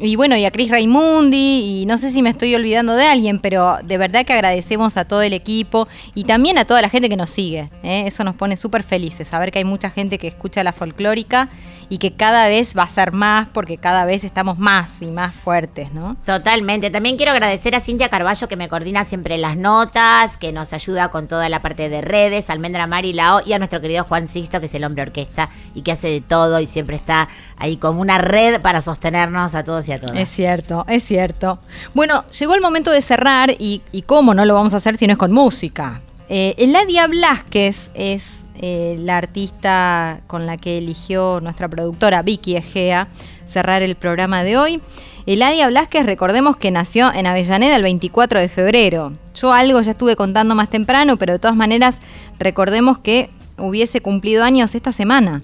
[0.00, 3.40] Y bueno, y a Cris Raimundi, y no sé si me estoy olvidando de alguien,
[3.40, 7.08] pero de verdad que agradecemos a todo el equipo y también a toda la gente
[7.08, 7.68] que nos sigue.
[7.82, 8.04] ¿eh?
[8.06, 11.48] Eso nos pone súper felices, saber que hay mucha gente que escucha la folclórica
[11.88, 15.36] y que cada vez va a ser más porque cada vez estamos más y más
[15.36, 16.16] fuertes, ¿no?
[16.24, 16.90] Totalmente.
[16.90, 21.08] También quiero agradecer a Cintia Carballo que me coordina siempre las notas, que nos ayuda
[21.10, 24.60] con toda la parte de redes, Almendra Mari Lao y a nuestro querido Juan Sixto,
[24.60, 28.00] que es el hombre orquesta y que hace de todo y siempre está ahí como
[28.00, 30.16] una red para sostenernos a todos y a todas.
[30.16, 31.58] Es cierto, es cierto.
[31.94, 35.06] Bueno, llegó el momento de cerrar y, y cómo no lo vamos a hacer si
[35.06, 36.00] no es con música.
[36.28, 43.08] Eh, Eladia Blasquez es eh, la artista con la que eligió nuestra productora Vicky Egea
[43.46, 44.80] cerrar el programa de hoy.
[45.26, 49.12] Eladia Blasquez, recordemos que nació en Avellaneda el 24 de febrero.
[49.34, 51.96] Yo algo ya estuve contando más temprano, pero de todas maneras
[52.38, 55.42] recordemos que hubiese cumplido años esta semana.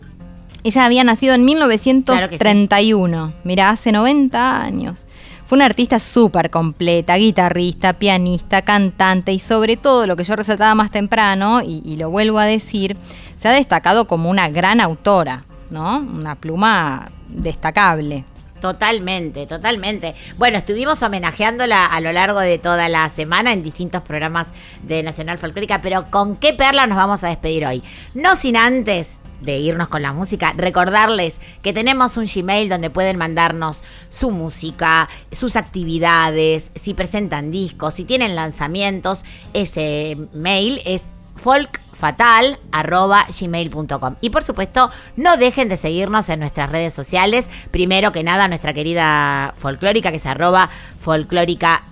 [0.62, 5.06] Ella había nacido en 1931, mira, hace 90 años.
[5.46, 10.74] Fue una artista súper completa, guitarrista, pianista, cantante y sobre todo lo que yo resaltaba
[10.74, 12.96] más temprano, y, y lo vuelvo a decir,
[13.36, 15.98] se ha destacado como una gran autora, ¿no?
[15.98, 18.24] Una pluma destacable.
[18.64, 20.14] Totalmente, totalmente.
[20.38, 24.46] Bueno, estuvimos homenajeándola a lo largo de toda la semana en distintos programas
[24.82, 27.82] de Nacional Folclórica, pero ¿con qué perla nos vamos a despedir hoy?
[28.14, 33.16] No sin antes de irnos con la música, recordarles que tenemos un Gmail donde pueden
[33.16, 44.16] mandarnos su música, sus actividades, si presentan discos, si tienen lanzamientos, ese mail es folkfatal.gmail.com.
[44.20, 47.48] Y por supuesto, no dejen de seguirnos en nuestras redes sociales.
[47.70, 51.84] Primero que nada, nuestra querida folclórica, que es arroba folclórica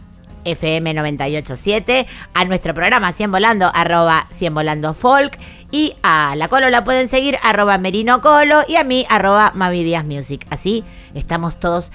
[0.45, 5.39] FM 987, a nuestro programa 100 Volando, arroba 100 Volando Folk,
[5.71, 9.85] y a la Colo la pueden seguir, arroba Merino Colo, y a mí, arroba Mavi
[9.85, 10.47] Díaz Music.
[10.51, 10.85] Así
[11.15, 11.93] estamos todos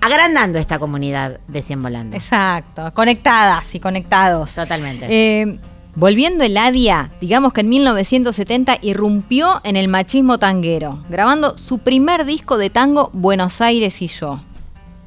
[0.00, 2.16] agrandando esta comunidad de 100 Volando.
[2.16, 4.54] Exacto, conectadas y conectados.
[4.54, 5.06] Totalmente.
[5.08, 5.58] Eh,
[5.94, 12.24] volviendo el Adia, digamos que en 1970 irrumpió en el machismo tanguero, grabando su primer
[12.24, 14.40] disco de tango Buenos Aires y yo.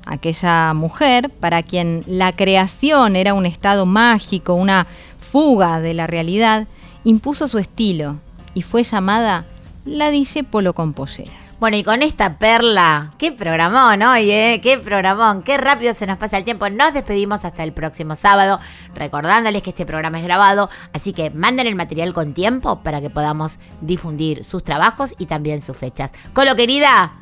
[0.06, 4.88] Aquella mujer para quien la creación era un estado mágico, una
[5.20, 6.68] fuga de la realidad,
[7.04, 8.18] impuso su estilo
[8.54, 9.46] y fue llamada
[9.86, 10.94] la DJ Polo con.
[11.58, 14.60] Bueno, y con esta perla, qué programón hoy, ¿eh?
[14.62, 16.70] Qué programón, qué rápido se nos pasa el tiempo.
[16.70, 18.60] Nos despedimos hasta el próximo sábado,
[18.94, 23.10] recordándoles que este programa es grabado, así que manden el material con tiempo para que
[23.10, 26.12] podamos difundir sus trabajos y también sus fechas.
[26.34, 27.14] Colo querida,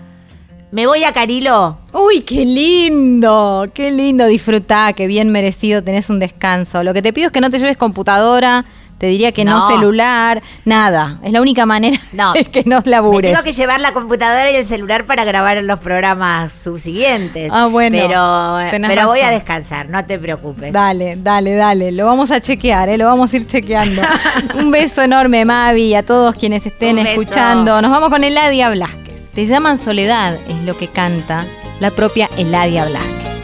[0.73, 1.77] me voy a Carilo.
[1.93, 6.83] Uy, qué lindo, qué lindo, disfrutá, qué bien merecido tenés un descanso.
[6.83, 8.65] Lo que te pido es que no te lleves computadora,
[8.97, 9.67] te diría que no, No.
[9.67, 11.19] celular, nada.
[11.23, 12.33] Es la única manera No.
[12.33, 13.31] que no Me labures.
[13.31, 17.51] tengo que llevar la computadora y el celular para grabar los programas subsiguientes.
[17.53, 20.73] Ah, bueno, Pero, pero voy a descansar, no te preocupes.
[20.73, 21.91] Dale, dale, dale.
[21.91, 22.97] Lo vamos a chequear, ¿eh?
[22.97, 24.01] lo vamos a ir chequeando.
[24.55, 27.79] Un beso enorme, Mavi, a todos quienes estén escuchando.
[27.79, 29.12] Nos vamos con Eladia Blasquez.
[29.35, 31.47] Te llaman Soledad, es lo que canta
[31.79, 33.43] la propia Eladia Blasquez.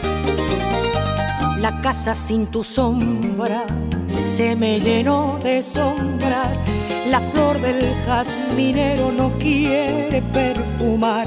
[1.58, 3.64] La casa sin tu sombra
[4.24, 6.62] se me llenó de sombras.
[7.08, 11.26] La flor del jazminero no quiere perfumar.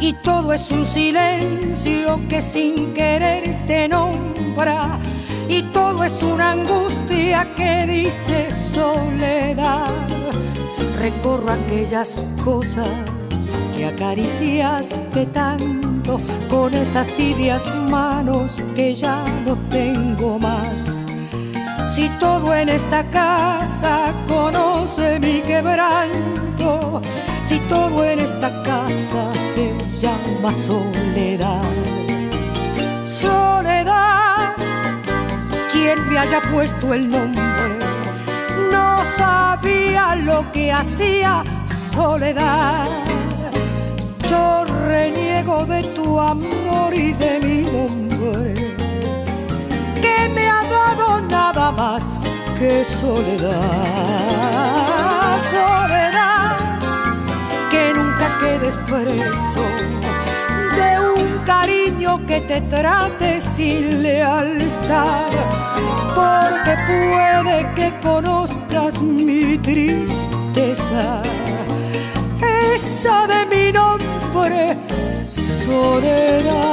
[0.00, 4.98] Y todo es un silencio que sin querer te nombra.
[5.48, 9.94] Y todo es una angustia que dice soledad.
[11.00, 12.90] Recorro aquellas cosas
[13.74, 16.20] que acariciaste tanto
[16.50, 21.06] con esas tibias manos que ya no tengo más.
[21.88, 27.00] Si todo en esta casa conoce mi quebranto,
[27.44, 31.64] si todo en esta casa se llama soledad.
[33.06, 34.54] Soledad,
[35.72, 37.89] quien me haya puesto el nombre,
[38.80, 41.32] no sabía lo que hacía
[41.92, 42.88] soledad.
[44.30, 48.54] Yo reniego de tu amor y de mi nombre,
[50.04, 51.06] que me ha dado
[51.38, 52.02] nada más
[52.58, 53.56] que soledad.
[55.56, 56.56] Soledad,
[57.72, 59.64] que nunca quedes preso
[62.00, 65.30] que te trate sin lealtad,
[66.14, 71.22] porque puede que conozcas mi tristeza,
[72.72, 74.78] esa de mi nombre,
[75.26, 76.70] soledad.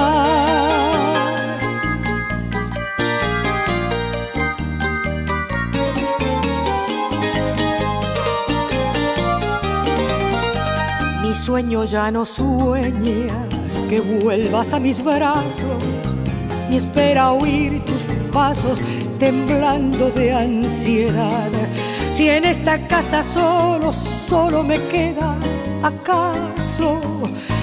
[11.21, 13.56] Mi sueño ya no sueña
[13.88, 15.83] que vuelvas a mis brazos,
[16.69, 18.81] ni espera oír tus pasos
[19.17, 21.49] temblando de ansiedad.
[22.11, 25.35] Si en esta casa solo, solo me queda
[25.83, 26.99] acaso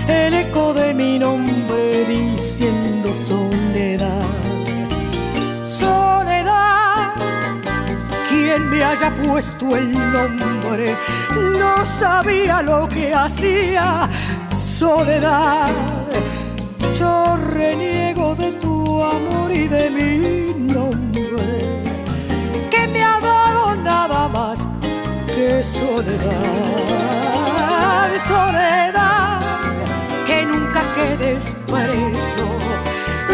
[0.09, 4.23] el eco de mi nombre diciendo soledad.
[5.67, 7.15] Soledad,
[8.29, 10.97] quien me haya puesto el nombre
[11.59, 14.09] no sabía lo que hacía
[14.51, 16.04] soledad.
[17.53, 21.59] Reniego de tu amor y de mi nombre,
[22.71, 24.59] que me ha dado nada más
[25.27, 26.35] que soledad,
[28.27, 29.41] soledad,
[30.27, 32.47] que nunca quedes preso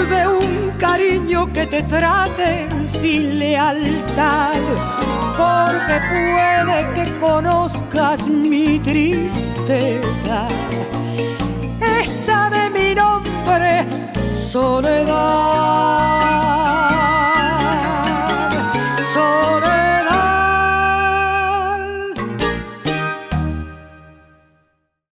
[0.08, 4.60] de un cariño que te trate sin lealtad,
[5.36, 10.48] porque puede que conozcas mi tristeza,
[12.00, 13.19] esa de mi nombre,
[14.50, 16.69] それが